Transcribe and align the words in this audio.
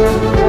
te 0.00 0.39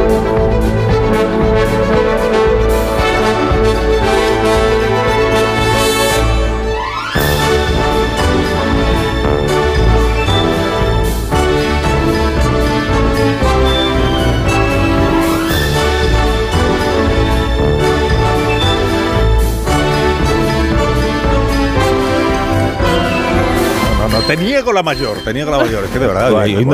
la 24.74 24.84
mayor, 24.84 25.18
te 25.24 25.34
niego 25.34 25.52
la 25.52 25.58
mayor. 25.58 25.84
Es 25.84 25.90
que 25.90 26.00
de 26.00 26.08
verdad, 26.08 26.40
hay, 26.40 26.56
un 26.56 26.70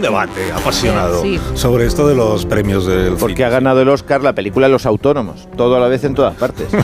debate, 0.00 0.52
apasionado 0.52 1.22
sobre 1.54 1.86
esto 1.86 2.06
de 2.06 2.14
los 2.14 2.46
premios 2.46 2.86
del 2.86 3.14
Porque 3.14 3.44
ha 3.44 3.48
ganado 3.48 3.82
el 3.82 3.88
Oscar 3.88 4.22
la 4.22 4.34
película 4.34 4.68
Los 4.68 4.86
Autónomos, 4.86 5.48
todo 5.56 5.76
a 5.76 5.80
la 5.80 5.88
vez 5.88 6.04
en 6.04 6.14
todas 6.14 6.34
partes. 6.36 6.68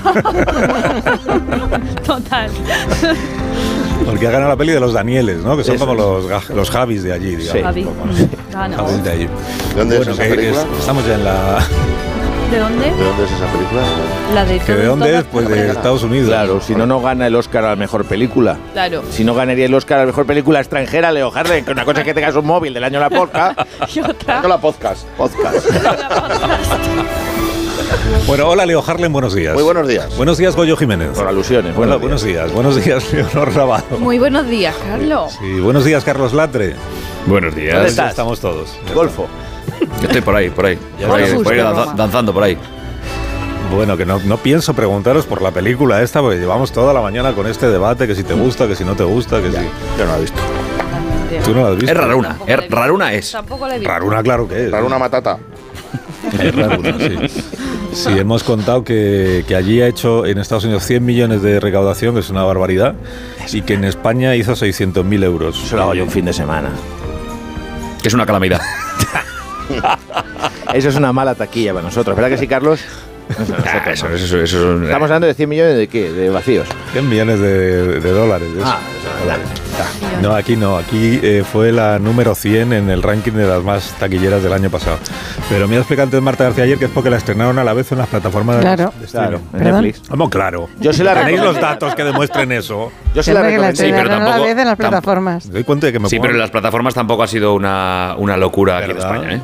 Total. 2.05 2.51
Porque 4.07 4.27
ha 4.27 4.31
ganado 4.31 4.51
la 4.51 4.57
peli 4.57 4.73
de 4.73 4.81
los 4.81 4.93
Danieles, 4.93 5.43
¿no? 5.43 5.57
Que 5.57 5.65
son 5.65 5.79
como 5.79 5.95
los, 5.95 6.25
los 6.51 6.71
Javis 6.71 7.03
de 7.03 7.13
allí, 7.13 7.37
digamos. 7.37 7.53
Sí. 7.53 7.63
Javi. 7.63 8.77
Javis 8.77 9.05
de 9.05 9.11
allí. 9.11 9.29
¿Dónde 9.77 9.99
es 9.99 10.09
esa 10.09 10.23
película? 10.23 10.67
estamos 10.79 11.07
ya 11.07 11.15
en 11.15 11.25
la... 11.25 11.59
¿De 12.51 12.59
dónde? 12.59 12.85
¿De 12.91 13.05
dónde 13.05 13.25
es 13.25 13.33
esa 13.33 13.47
película? 13.47 13.83
La 14.35 14.45
de 14.47 14.59
¿Que 14.61 14.73
¿De 14.75 14.87
dónde 14.87 15.19
es? 15.19 15.25
Pues 15.25 15.49
de 15.49 15.69
Estados 15.71 16.03
Unidos. 16.03 16.29
Claro, 16.29 16.61
si 16.63 16.75
no, 16.75 16.87
no 16.87 17.01
gana 17.03 17.27
el 17.27 17.35
Oscar 17.37 17.65
a 17.65 17.71
la 17.71 17.77
mejor 17.77 18.07
película. 18.07 18.57
Claro. 18.73 19.03
Si 19.11 19.23
no 19.23 19.35
ganaría 19.35 19.67
el 19.67 19.75
Oscar 19.75 19.99
a 19.99 20.01
la 20.03 20.07
mejor 20.07 20.25
película 20.25 20.59
extranjera, 20.61 21.13
Leo 21.13 21.31
Harlem, 21.35 21.65
que 21.65 21.73
una 21.73 21.85
cosa 21.85 22.01
es 22.01 22.05
que 22.07 22.15
tengas 22.15 22.35
un 22.37 22.47
móvil 22.47 22.73
del 22.73 22.85
año 22.85 23.01
la 23.01 23.11
podcast. 23.11 23.61
y 23.95 24.01
otra. 24.01 24.41
No 24.41 24.49
la 24.49 24.59
podcast. 24.59 25.07
Podcast. 25.19 25.67
Bueno, 28.27 28.49
hola 28.49 28.65
Leo 28.67 28.83
Harlem, 28.87 29.13
buenos 29.13 29.35
días. 29.35 29.55
Muy 29.55 29.63
buenos 29.63 29.87
días. 29.87 30.17
Buenos 30.17 30.39
días, 30.39 30.57
Goyo 30.57 30.77
Jiménez. 30.77 31.11
Por 31.11 31.27
alusiones. 31.29 31.75
Buenos, 31.75 32.01
buenos 32.01 32.23
días. 32.23 32.51
Buenos 32.53 32.83
días, 32.83 33.13
Leonor 33.13 33.55
Rabado. 33.55 33.99
Muy 33.99 34.19
buenos 34.19 34.49
días, 34.49 34.75
Carlos. 34.87 35.33
Sí, 35.39 35.61
buenos 35.61 35.85
días, 35.85 36.03
Carlos 36.05 36.33
Latre. 36.33 36.77
Buenos 37.27 37.55
días. 37.55 37.75
¿Dónde 37.75 37.91
estás? 37.91 38.11
Estamos 38.11 38.41
todos. 38.41 38.75
Golfo. 38.95 39.27
Yo 40.01 40.07
estoy 40.07 40.21
por 40.21 40.35
ahí, 40.37 40.51
por 40.51 40.67
ahí. 40.67 40.77
Por 41.07 41.21
ahí, 41.21 41.33
por 41.43 41.53
ahí 41.53 41.59
danza- 41.59 41.95
danzando 41.97 42.33
por 42.33 42.43
ahí. 42.43 42.57
Bueno, 43.75 43.97
que 43.97 44.07
no, 44.07 44.19
no 44.21 44.39
pienso 44.39 44.73
preguntaros 44.75 45.27
por 45.27 45.43
la 45.43 45.51
película 45.51 46.01
esta, 46.03 46.21
porque 46.21 46.39
llevamos 46.39 46.73
toda 46.73 46.95
la 46.95 47.03
mañana 47.03 47.33
con 47.35 47.47
este 47.47 47.69
debate, 47.69 48.07
que 48.07 48.15
si 48.15 48.23
te 48.25 48.33
gusta, 48.35 48.67
que 48.67 48.75
si 48.75 48.85
no 48.85 48.95
te 48.97 49.05
gusta, 49.05 49.43
que 49.43 49.51
si... 49.51 49.57
Yo 49.99 50.05
no 50.07 50.13
la 50.13 50.17
he 50.19 50.21
visto. 50.23 50.41
¿Tú 51.45 51.55
no 51.55 51.63
la 51.63 51.69
has 51.69 51.77
visto? 51.77 51.91
Es 51.93 51.97
raruna. 51.99 52.37
Es 52.47 52.57
la 52.71 52.77
raruna 52.77 53.13
es. 53.13 53.33
Tampoco 53.33 53.69
la 53.69 53.75
he 53.77 53.79
visto. 53.79 53.93
Raruna, 53.93 54.23
claro 54.23 54.49
que 54.49 54.65
es. 54.67 54.71
Dar 54.71 54.85
una 54.85 54.99
matata. 54.99 55.39
Es 56.43 56.55
raruna, 56.55 56.95
sí. 56.99 57.17
Sí, 57.93 58.19
hemos 58.19 58.43
contado 58.45 58.85
que, 58.85 59.45
que 59.49 59.57
allí 59.57 59.81
ha 59.81 59.87
hecho 59.87 60.27
en 60.27 60.39
Estados 60.39 60.65
Unidos 60.65 60.85
100 60.85 61.05
millones 61.05 61.43
de 61.43 61.59
recaudación, 61.61 62.15
que 62.15 62.21
es 62.21 62.29
una 62.31 62.43
barbaridad, 62.45 62.95
y 63.53 63.63
que 63.63 63.75
en 63.75 63.85
España 63.85 64.35
hizo 64.37 64.53
600.000 64.53 65.25
euros. 65.25 65.63
Eso 65.63 65.77
lo 65.77 65.83
hago 65.83 65.95
yo 65.95 66.05
un 66.05 66.11
fin 66.11 66.25
de 66.27 66.33
semana. 66.35 66.71
Que 68.03 68.09
es 68.09 68.15
una 68.15 68.27
calamidad. 68.27 68.61
Eso 70.75 70.89
es 70.89 70.97
una 70.97 71.13
mala 71.13 71.35
taquilla 71.35 71.73
para 71.73 71.85
nosotros. 71.85 72.15
¿Verdad 72.17 72.31
que 72.31 72.39
sí, 72.39 72.47
Carlos? 72.47 72.81
Ah, 73.67 73.91
eso, 73.91 74.09
eso, 74.09 74.17
eso, 74.17 74.41
eso- 74.43 74.83
Estamos 74.85 75.07
hablando 75.11 75.27
de 75.27 75.35
100 75.35 75.49
millones 75.49 75.77
de 75.77 75.87
qué? 75.89 76.11
De 76.13 76.31
vacíos. 76.31 76.67
100 76.93 77.09
millones 77.09 77.41
de, 77.41 78.01
de 78.01 78.11
dólares. 78.11 78.49
de 78.55 78.61
eso. 78.61 78.69
Ah, 78.71 78.79
eso, 79.01 79.68
No, 80.23 80.35
aquí 80.35 80.57
no, 80.57 80.77
aquí 80.77 81.21
eh, 81.23 81.45
fue 81.51 81.73
la 81.73 81.99
número 81.99 82.35
100 82.35 82.73
en 82.73 82.91
el 82.91 83.03
ranking 83.03 83.33
de 83.33 83.47
las 83.47 83.63
más 83.63 83.95
taquilleras 83.99 84.43
del 84.43 84.53
año 84.53 84.71
pasado. 84.71 84.99
Pero 85.49 85.69
me 85.69 85.77
ha 85.77 85.79
explicado 85.79 86.07
antes 86.07 86.21
Marta 86.23 86.45
García 86.45 86.65
ayer 86.65 86.79
que 86.79 86.87
es 86.87 86.91
porque 86.91 87.11
la 87.11 87.17
estrenaron 87.19 87.59
a 87.59 87.65
la 87.65 87.73
vez 87.73 87.91
en 87.93 87.99
las 87.99 88.09
plataformas 88.09 88.57
Claro. 88.61 88.93
de. 89.01 89.07
Claro. 89.07 89.41
Netflix. 89.53 90.03
Vamos, 90.09 90.29
claro. 90.29 90.69
Yo 90.81 90.93
se 90.93 91.05
la 91.05 91.15
¿Tenéis 91.15 91.41
los 91.41 91.61
datos 91.61 91.95
que 91.95 92.05
demuestren 92.05 92.51
eso? 92.53 92.91
Yo 93.15 93.23
se 93.23 93.33
la 93.33 93.43
recomiendo. 93.43 93.77
Sí, 93.77 93.87
pero 93.91 94.01
a 94.01 94.05
la 94.05 94.25
tampoco- 94.25 94.43
vez 94.45 94.51
en 94.51 94.57
las 94.57 94.67
tampoco- 94.67 94.77
plataformas. 94.91 95.47
Me 95.47 95.53
doy 95.53 95.65
cuenta 95.65 95.87
de 95.87 95.93
que 95.93 95.99
me 96.01 96.09
Sí, 96.09 96.17
pongo- 96.17 96.23
pero 96.23 96.35
en 96.35 96.41
las 96.41 96.51
plataformas 96.51 96.95
tampoco 96.95 97.23
ha 97.23 97.29
sido 97.29 97.55
una, 97.55 98.15
una 98.19 98.37
locura 98.37 98.79
aquí 98.79 98.91
en. 98.91 98.97
España, 98.99 99.35
¿eh? 99.35 99.41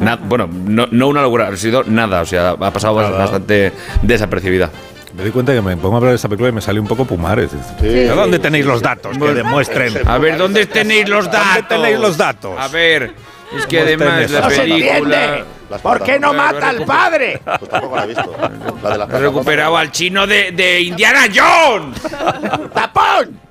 Na- 0.00 0.16
bueno, 0.16 0.48
no, 0.52 0.86
no 0.90 1.08
una 1.08 1.22
locura, 1.22 1.48
ha 1.48 1.56
sido 1.56 1.82
nada, 1.84 2.20
o 2.22 2.26
sea, 2.26 2.50
ha 2.50 2.70
pasado 2.70 3.00
Nada. 3.00 3.16
bastante 3.16 3.72
desapercibida. 4.02 4.70
Me 5.16 5.22
doy 5.22 5.32
cuenta 5.32 5.54
que 5.54 5.62
me 5.62 5.74
pongo 5.78 5.94
a 5.94 5.96
hablar 5.96 6.10
de 6.10 6.16
esta 6.16 6.28
película 6.28 6.50
y 6.50 6.52
me 6.52 6.60
sale 6.60 6.78
un 6.78 6.86
poco 6.86 7.06
Pumares. 7.06 7.50
Sí. 7.80 8.06
¿A 8.06 8.14
¿Dónde 8.14 8.38
tenéis 8.38 8.66
los 8.66 8.82
datos 8.82 9.16
que 9.16 9.34
demuestren? 9.34 9.94
A 10.06 10.18
ver, 10.18 10.36
¿dónde 10.36 10.66
tenéis 10.66 11.08
los 11.08 11.24
datos? 11.30 11.46
¿Dónde 11.54 11.62
tenéis 11.62 11.98
los 11.98 12.16
datos? 12.18 12.54
A 12.58 12.68
ver, 12.68 13.14
es 13.56 13.66
que 13.66 13.80
además 13.80 14.30
la 14.30 14.40
No 14.40 14.50
se 14.50 14.60
película 14.60 15.44
¿Por 15.82 16.02
qué 16.02 16.18
no 16.20 16.34
mata 16.34 16.68
al 16.68 16.84
padre? 16.84 17.40
Pues 17.44 17.70
tampoco 17.70 17.96
la 17.96 18.04
he 18.04 18.06
visto. 18.08 18.36
La 18.82 18.90
de 18.90 18.98
las 18.98 19.08
recuperado 19.08 19.76
al 19.76 19.90
chino 19.90 20.26
de, 20.26 20.52
de 20.52 20.82
Indiana 20.82 21.22
Jones. 21.34 21.98
¡Tapón! 22.74 23.45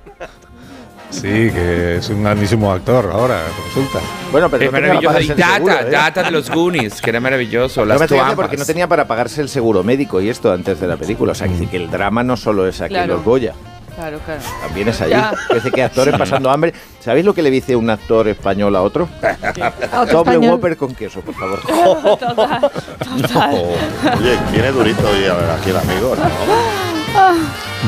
Sí, 1.22 1.50
que 1.52 1.98
es 1.98 2.10
un 2.10 2.24
grandísimo 2.24 2.72
actor 2.72 3.10
ahora, 3.12 3.42
resulta. 3.68 4.00
Bueno, 4.32 4.50
pero 4.50 4.66
Es 4.66 4.72
no 4.72 4.78
tenía 4.78 4.90
maravilloso. 5.02 5.14
para 5.14 5.24
Y 5.24 5.28
pagarse 5.28 5.34
el 5.34 5.56
seguro, 5.56 5.74
Data, 5.74 5.88
¿eh? 5.88 5.92
Data 5.92 6.24
de 6.24 6.32
los 6.32 6.50
Goonies, 6.52 7.02
que 7.02 7.10
era 7.10 7.20
maravilloso. 7.20 7.82
No 7.82 7.86
Las 7.88 8.00
me 8.02 8.08
tuambas. 8.08 8.36
porque 8.36 8.58
no 8.58 8.66
tenía 8.66 8.88
para 8.88 9.08
pagarse 9.08 9.42
el 9.42 9.50
seguro 9.50 9.84
médico 9.84 10.22
y 10.22 10.30
esto 10.30 10.52
antes 10.52 10.80
de 10.80 10.88
la 10.88 10.98
película. 10.98 11.32
O 11.32 11.36
sea, 11.36 11.48
que, 11.48 11.68
que 11.68 11.78
el 11.78 11.90
drama 11.90 12.24
no 12.24 12.36
solo 12.38 12.68
es 12.68 12.82
aquí 12.82 12.96
en 12.96 13.08
los 13.08 13.24
Goya, 13.24 13.54
Claro, 13.96 14.20
claro. 14.26 14.42
también 14.62 14.90
es 14.90 15.00
allí. 15.02 15.12
Ya. 15.12 15.32
Que 15.74 15.84
actores 15.84 16.16
pasando 16.18 16.50
hambre. 16.52 16.74
¿Sabéis 17.00 17.26
lo 17.26 17.34
que 17.34 17.42
le 17.42 17.50
dice 17.50 17.76
un 17.78 17.90
actor 17.90 18.28
español 18.28 18.76
a 18.76 18.82
otro? 18.82 19.08
Doble. 20.12 20.38
Whopper 20.50 20.76
con 20.76 20.94
queso, 20.94 21.22
por 21.22 21.34
favor. 21.34 21.60
Total, 22.20 22.72
total. 23.22 23.56
Oye, 24.20 24.38
viene 24.52 24.72
durito 24.72 25.08
hoy 25.10 25.26
a 25.26 25.34
ver 25.34 25.50
aquí 25.50 25.70
el 25.70 25.78
amigo, 25.78 26.16
¿no? 26.18 26.95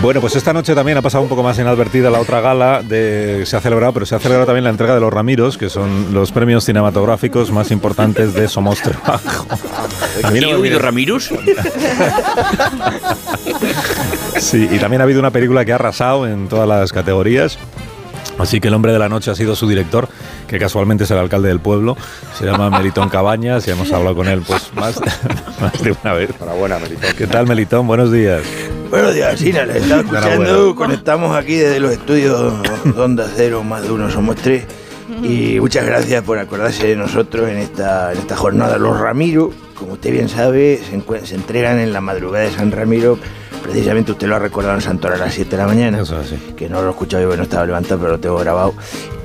Bueno, 0.01 0.21
pues 0.21 0.35
esta 0.35 0.53
noche 0.53 0.75
también 0.75 0.97
ha 0.97 1.01
pasado 1.01 1.23
un 1.23 1.29
poco 1.29 1.41
más 1.41 1.57
inadvertida 1.57 2.09
la 2.09 2.19
otra 2.19 2.39
gala 2.39 2.83
de 2.83 3.43
se 3.45 3.57
ha 3.57 3.61
celebrado, 3.61 3.93
pero 3.93 4.05
se 4.05 4.15
ha 4.15 4.19
celebrado 4.19 4.45
también 4.45 4.63
la 4.63 4.69
entrega 4.69 4.93
de 4.93 4.99
los 5.01 5.11
Ramiros, 5.11 5.57
que 5.57 5.69
son 5.69 6.13
los 6.13 6.31
premios 6.31 6.63
cinematográficos 6.65 7.51
más 7.51 7.71
importantes 7.71 8.33
de 8.33 8.47
Somos 8.47 8.81
Trabajo. 8.81 9.47
¿Y 10.33 10.43
oído 10.45 10.79
Ramirus? 10.79 11.31
Sí, 14.39 14.69
y 14.71 14.77
también 14.77 15.01
ha 15.01 15.03
habido 15.03 15.19
una 15.19 15.31
película 15.31 15.65
que 15.65 15.71
ha 15.71 15.75
arrasado 15.75 16.27
en 16.27 16.47
todas 16.47 16.67
las 16.67 16.93
categorías. 16.93 17.57
Así 18.37 18.59
que 18.59 18.67
el 18.67 18.75
hombre 18.75 18.91
de 18.93 18.99
la 18.99 19.09
noche 19.09 19.31
ha 19.31 19.35
sido 19.35 19.55
su 19.55 19.67
director, 19.67 20.07
que 20.47 20.59
casualmente 20.59 21.03
es 21.03 21.11
el 21.11 21.17
alcalde 21.17 21.49
del 21.49 21.59
pueblo. 21.59 21.97
Se 22.37 22.45
llama 22.45 22.69
Melitón 22.77 23.09
Cabañas 23.09 23.67
y 23.67 23.71
hemos 23.71 23.91
hablado 23.91 24.15
con 24.15 24.27
él 24.27 24.41
pues 24.45 24.71
más, 24.73 24.99
más 25.61 25.81
de 25.83 25.95
una 26.03 26.13
vez. 26.13 26.29
Enhorabuena, 26.39 26.79
Melitón. 26.79 27.11
¿Qué 27.17 27.27
tal, 27.27 27.47
Melitón? 27.47 27.87
Buenos 27.87 28.11
días. 28.11 28.41
Buenos 28.89 29.13
días, 29.13 29.39
Sina, 29.39 29.65
les 29.65 29.83
estaba 29.83 30.01
escuchando. 30.01 30.75
Conectamos 30.75 31.35
aquí 31.35 31.55
desde 31.55 31.79
los 31.79 31.91
estudios 31.91 32.53
Onda 32.95 33.29
Cero, 33.35 33.63
más 33.63 33.83
de 33.83 33.91
uno 33.91 34.09
somos 34.09 34.37
tres. 34.37 34.65
Y 35.23 35.59
muchas 35.59 35.85
gracias 35.85 36.23
por 36.23 36.37
acordarse 36.37 36.87
de 36.87 36.95
nosotros 36.95 37.49
en 37.49 37.57
esta, 37.57 38.11
en 38.13 38.19
esta 38.19 38.35
jornada. 38.35 38.77
Los 38.77 38.99
Ramiro, 38.99 39.51
como 39.73 39.93
usted 39.93 40.11
bien 40.11 40.29
sabe, 40.29 40.79
se, 40.79 41.25
se 41.25 41.35
entregan 41.35 41.79
en 41.79 41.93
la 41.93 42.01
madrugada 42.01 42.45
de 42.45 42.51
San 42.51 42.71
Ramiro. 42.71 43.17
Precisamente 43.67 44.13
usted 44.13 44.27
lo 44.27 44.37
ha 44.37 44.39
recordado 44.39 44.75
en 44.75 44.81
Santor 44.81 45.13
a 45.13 45.17
las 45.17 45.33
7 45.33 45.51
de 45.51 45.57
la 45.57 45.67
mañana. 45.67 45.99
Eso 46.01 46.19
es 46.21 46.27
así. 46.31 46.53
Que 46.55 46.69
no 46.69 46.81
lo 46.81 46.87
he 46.87 46.91
escuchado 46.91 47.29
yo, 47.29 47.35
no 47.35 47.43
estaba 47.43 47.65
levantado, 47.65 47.99
pero 47.99 48.13
lo 48.13 48.19
tengo 48.19 48.37
grabado. 48.37 48.73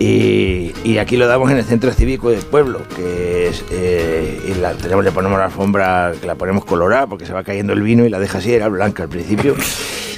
Y, 0.01 0.73
y 0.83 0.99
aquí 0.99 1.17
lo 1.17 1.29
damos 1.29 1.49
en 1.53 1.59
el 1.59 1.65
centro 1.65 1.93
cívico 1.93 2.31
del 2.31 2.41
pueblo, 2.41 2.81
que 2.97 3.49
es. 3.49 3.65
eh, 3.71 4.41
y 4.49 4.55
la, 4.61 4.73
tenemos, 4.73 5.05
le 5.05 5.13
ponemos 5.13 5.39
la 5.39 5.45
alfombra, 5.45 6.13
que 6.21 6.27
la 6.27 6.35
ponemos 6.35 6.65
colorada, 6.65 7.07
porque 7.07 7.25
se 7.25 7.33
va 7.33 7.45
cayendo 7.45 7.73
el 7.73 7.83
vino 7.83 8.05
y 8.05 8.09
la 8.09 8.19
deja 8.19 8.39
así, 8.39 8.53
era 8.53 8.67
blanca 8.69 9.05
al 9.05 9.09
principio. 9.09 9.55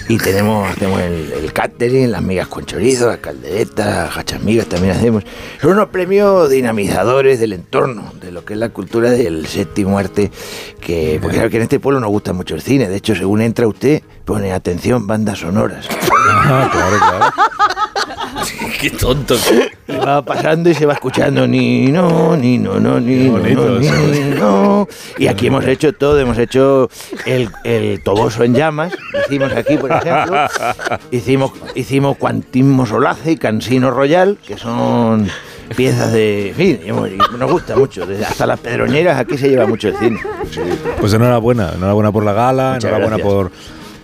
Y 0.07 0.19
tenemos, 0.19 0.69
hacemos 0.71 1.01
el, 1.01 1.33
el 1.33 1.53
catering, 1.53 2.11
las 2.11 2.23
migas 2.23 2.47
con 2.49 2.67
chorizo, 2.67 3.09
las 3.09 3.19
calderetas, 3.19 4.15
gachas 4.15 4.43
migas 4.43 4.67
también 4.67 4.95
hacemos. 4.95 5.25
Son 5.61 5.73
unos 5.73 5.89
premios 5.89 6.51
dinamizadores 6.51 7.41
del 7.41 7.55
entorno, 7.55 8.13
de 8.21 8.31
lo 8.31 8.45
que 8.45 8.53
es 8.53 8.59
la 8.59 8.69
cultura 8.69 9.11
del 9.11 9.47
séptimo 9.47 9.99
arte, 9.99 10.31
que, 10.79 11.19
porque 11.23 11.39
sabe 11.39 11.49
que 11.49 11.57
en 11.57 11.63
este 11.63 11.81
pueblo 11.81 12.01
nos 12.01 12.11
gusta 12.11 12.35
mucho 12.35 12.55
el 12.55 12.61
cine. 12.61 12.89
De 12.89 12.97
hecho, 12.97 13.15
según 13.15 13.41
entra 13.41 13.67
usted, 13.67 14.03
pone 14.27 14.53
atención, 14.53 15.07
bandas 15.07 15.39
sonoras. 15.39 15.89
Ah, 16.27 16.69
claro, 16.71 16.97
claro. 16.99 17.33
Qué 18.81 18.91
tonto. 18.91 19.37
Y 19.87 19.93
va 19.97 20.23
pasando 20.23 20.71
y 20.71 20.75
se 20.75 20.87
va 20.87 20.95
escuchando 20.95 21.47
ni 21.47 21.87
no, 21.93 22.37
ni 22.37 22.59
no, 22.59 22.79
no, 22.81 23.01
ni 23.01 23.29
no, 23.29 23.39
ni 23.39 24.21
no. 24.35 24.89
Y 25.19 25.27
aquí 25.27 25.47
hemos 25.47 25.67
hecho 25.67 25.93
todo, 25.93 26.19
hemos 26.19 26.39
hecho 26.39 26.89
el, 27.27 27.51
el 27.65 28.03
toboso 28.03 28.45
en 28.45 28.55
llamas, 28.55 28.93
hicimos 29.27 29.53
aquí, 29.53 29.77
por 29.77 29.93
ejemplo, 29.93 30.37
hicimos, 31.11 31.53
hicimos 31.75 32.17
Quantismo 32.17 32.87
Solace 32.87 33.33
y 33.33 33.37
Cansino 33.37 33.91
Royal, 33.91 34.39
que 34.47 34.57
son 34.57 35.29
piezas 35.77 36.13
de... 36.13 36.51
En 36.51 36.55
fin, 36.55 36.81
nos 37.39 37.51
gusta 37.51 37.77
mucho, 37.77 38.07
desde 38.07 38.25
hasta 38.25 38.47
las 38.47 38.61
pedroñeras 38.61 39.19
aquí 39.19 39.37
se 39.39 39.49
lleva 39.49 39.67
mucho 39.67 39.89
el 39.89 39.97
cine. 39.97 40.21
Pues 41.01 41.13
enhorabuena, 41.13 41.73
enhorabuena 41.75 42.13
por 42.13 42.25
la 42.25 42.33
gala, 42.33 42.75
Muchas 42.75 42.85
enhorabuena 42.85 43.17
gracias. 43.17 43.35
por, 43.35 43.51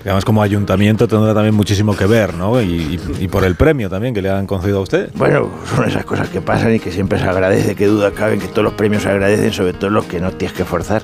además 0.04 0.24
como 0.24 0.42
ayuntamiento 0.42 1.06
tendrá 1.08 1.34
también 1.34 1.54
muchísimo 1.54 1.96
que 1.96 2.06
ver, 2.06 2.34
¿no? 2.34 2.60
Y, 2.62 2.66
y- 2.66 3.00
y 3.24 3.28
por 3.28 3.44
el 3.44 3.54
premio 3.54 3.88
también 3.90 4.14
que 4.14 4.22
le 4.22 4.30
han 4.30 4.46
concedido 4.46 4.78
a 4.78 4.82
usted. 4.82 5.10
Bueno, 5.14 5.50
son 5.74 5.86
esas 5.88 6.04
cosas 6.04 6.28
que 6.28 6.40
pasan 6.40 6.74
y 6.74 6.78
que 6.80 6.90
siempre 6.92 7.18
se 7.18 7.24
agradece, 7.26 7.74
que 7.74 7.86
duda 7.86 8.10
cabe 8.12 8.38
que 8.38 8.48
todos 8.48 8.64
los 8.64 8.74
premios 8.74 9.02
se 9.02 9.10
agradecen, 9.10 9.52
sobre 9.52 9.72
todo 9.74 9.90
los 9.90 10.04
que 10.06 10.20
no 10.20 10.30
tienes 10.32 10.56
que 10.56 10.64
forzar. 10.64 11.02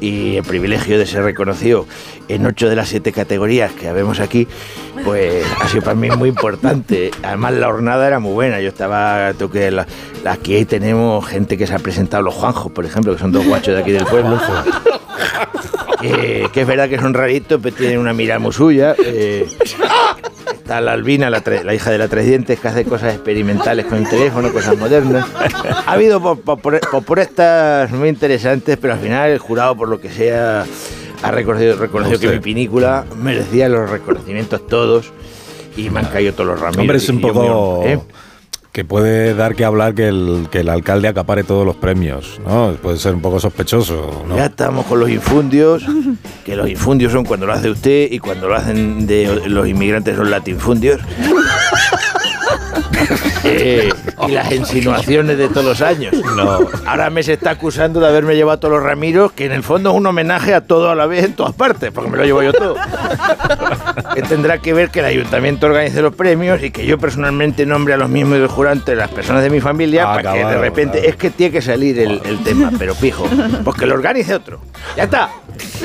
Y 0.00 0.36
el 0.36 0.44
privilegio 0.44 0.96
de 0.96 1.06
ser 1.06 1.24
reconocido 1.24 1.84
en 2.28 2.46
ocho 2.46 2.68
de 2.68 2.76
las 2.76 2.88
siete 2.88 3.10
categorías 3.10 3.72
que 3.72 3.88
habemos 3.88 4.20
aquí, 4.20 4.46
pues 5.04 5.44
ha 5.60 5.66
sido 5.66 5.82
para 5.82 5.96
mí 5.96 6.08
muy 6.10 6.28
importante. 6.28 7.10
Además, 7.24 7.54
la 7.54 7.66
jornada 7.66 8.06
era 8.06 8.20
muy 8.20 8.32
buena. 8.32 8.60
Yo 8.60 8.68
estaba, 8.68 9.32
la, 9.32 9.86
la- 10.22 10.30
aquí 10.30 10.64
tenemos 10.66 11.26
gente 11.26 11.58
que 11.58 11.66
se 11.66 11.74
ha 11.74 11.80
presentado, 11.80 12.22
los 12.22 12.34
Juanjos, 12.34 12.70
por 12.70 12.84
ejemplo, 12.84 13.12
que 13.12 13.18
son 13.18 13.32
dos 13.32 13.44
guachos 13.44 13.74
de 13.74 13.80
aquí 13.80 13.90
del 13.90 14.04
pueblo. 14.06 14.38
Que, 16.00 16.48
que 16.52 16.60
es 16.62 16.66
verdad 16.66 16.88
que 16.88 16.98
son 16.98 17.14
raritos, 17.14 17.60
pero 17.62 17.74
tienen 17.74 17.98
una 17.98 18.12
mirada 18.12 18.38
muy 18.38 18.52
suya. 18.52 18.94
eh, 19.04 19.46
Está 20.52 20.80
la 20.80 20.92
Albina, 20.92 21.30
la, 21.30 21.42
la 21.64 21.74
hija 21.74 21.90
de 21.90 21.98
la 21.98 22.08
Tres 22.08 22.26
Dientes, 22.26 22.58
que 22.60 22.68
hace 22.68 22.84
cosas 22.84 23.14
experimentales 23.14 23.86
con 23.86 23.98
el 23.98 24.08
teléfono, 24.08 24.52
cosas 24.52 24.76
modernas. 24.78 25.26
Ha 25.86 25.92
habido 25.92 26.20
propuestas 26.36 27.90
muy 27.90 28.08
interesantes, 28.08 28.76
pero 28.80 28.94
al 28.94 29.00
final 29.00 29.30
el 29.30 29.38
jurado, 29.38 29.76
por 29.76 29.88
lo 29.88 30.00
que 30.00 30.10
sea, 30.10 30.64
ha 31.22 31.30
reconocido, 31.30 31.76
reconocido 31.76 32.18
que 32.20 32.28
mi 32.28 32.40
película 32.40 33.04
merecía 33.16 33.68
los 33.68 33.88
reconocimientos 33.88 34.66
todos 34.66 35.10
y 35.76 35.90
me 35.90 36.00
han 36.00 36.06
caído 36.06 36.32
todos 36.34 36.48
los 36.50 36.60
ramitos. 36.60 36.80
Hombre, 36.82 36.96
es 36.98 37.08
un 37.08 37.20
poco... 37.20 37.80
muy- 37.82 37.86
¿eh? 37.92 37.98
Que 38.78 38.84
puede 38.84 39.34
dar 39.34 39.56
que 39.56 39.64
hablar 39.64 39.92
que 39.92 40.06
el, 40.06 40.46
que 40.52 40.60
el 40.60 40.68
alcalde 40.68 41.08
acapare 41.08 41.42
todos 41.42 41.66
los 41.66 41.74
premios, 41.74 42.40
¿no? 42.46 42.76
Puede 42.80 42.96
ser 42.96 43.12
un 43.12 43.20
poco 43.20 43.40
sospechoso, 43.40 44.22
¿no? 44.28 44.36
Ya 44.36 44.46
estamos 44.46 44.86
con 44.86 45.00
los 45.00 45.10
infundios, 45.10 45.84
que 46.44 46.54
los 46.54 46.70
infundios 46.70 47.10
son 47.10 47.24
cuando 47.24 47.44
lo 47.44 47.54
hace 47.54 47.70
usted 47.70 48.06
y 48.08 48.20
cuando 48.20 48.46
lo 48.46 48.54
hacen 48.54 49.04
de 49.04 49.48
los 49.48 49.66
inmigrantes 49.66 50.14
son 50.14 50.30
latinfundios. 50.30 51.00
Eh, 53.44 53.88
y 54.26 54.32
las 54.32 54.52
insinuaciones 54.52 55.38
de 55.38 55.48
todos 55.48 55.64
los 55.64 55.80
años. 55.80 56.14
No. 56.36 56.58
Ahora 56.84 57.08
me 57.08 57.22
se 57.22 57.34
está 57.34 57.50
acusando 57.50 58.00
de 58.00 58.08
haberme 58.08 58.34
llevado 58.34 58.56
a 58.56 58.60
todos 58.60 58.74
los 58.74 58.82
Ramiros, 58.82 59.32
que 59.32 59.46
en 59.46 59.52
el 59.52 59.62
fondo 59.62 59.90
es 59.90 59.96
un 59.96 60.06
homenaje 60.06 60.54
a 60.54 60.60
todo 60.62 60.90
a 60.90 60.94
la 60.94 61.06
vez 61.06 61.24
en 61.24 61.34
todas 61.34 61.54
partes, 61.54 61.90
porque 61.92 62.10
me 62.10 62.18
lo 62.18 62.24
llevo 62.24 62.42
yo 62.42 62.52
todo. 62.52 62.74
que 64.14 64.22
tendrá 64.22 64.58
que 64.58 64.72
ver 64.72 64.90
que 64.90 65.00
el 65.00 65.06
ayuntamiento 65.06 65.66
organice 65.66 66.00
los 66.02 66.14
premios 66.14 66.62
y 66.62 66.70
que 66.70 66.86
yo 66.86 66.98
personalmente 66.98 67.66
nombre 67.66 67.94
a 67.94 67.96
los 67.96 68.10
del 68.12 68.46
jurado 68.48 68.76
entre 68.76 68.96
las 68.96 69.10
personas 69.10 69.42
de 69.42 69.50
mi 69.50 69.60
familia 69.60 70.04
Ah, 70.10 70.14
para 70.14 70.32
que 70.32 70.44
de 70.44 70.58
repente 70.58 71.08
es 71.08 71.16
que 71.16 71.30
tiene 71.30 71.52
que 71.52 71.62
salir 71.62 71.98
el, 71.98 72.20
el 72.24 72.42
tema, 72.42 72.70
pero 72.78 72.94
pijo, 72.94 73.28
pues 73.64 73.76
que 73.76 73.86
lo 73.86 73.94
organice 73.94 74.34
otro. 74.34 74.60
Ya 74.96 75.04
está. 75.04 75.30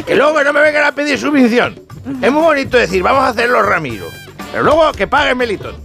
Que 0.06 0.16
luego 0.16 0.44
no 0.44 0.54
me 0.54 0.62
vengan 0.62 0.86
a 0.86 0.92
pedir 0.92 1.18
subvención. 1.18 1.80
Es 2.22 2.32
muy 2.32 2.42
bonito 2.42 2.78
decir, 2.78 3.02
vamos 3.04 3.24
a 3.24 3.30
hacer 3.30 3.50
los 3.50 3.66
Ramiro, 3.66 4.08
pero 4.52 4.64
luego 4.64 4.92
que 4.94 5.08
pague 5.08 5.36
Melitón. 5.36 5.76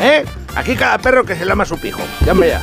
¿Eh? 0.00 0.24
Aquí 0.54 0.74
cada 0.76 0.98
perro 0.98 1.24
que 1.24 1.34
se 1.34 1.44
lama 1.44 1.64
su 1.64 1.78
pijo. 1.78 2.02
Ya 2.26 2.32
hombre 2.32 2.48
ya. 2.50 2.62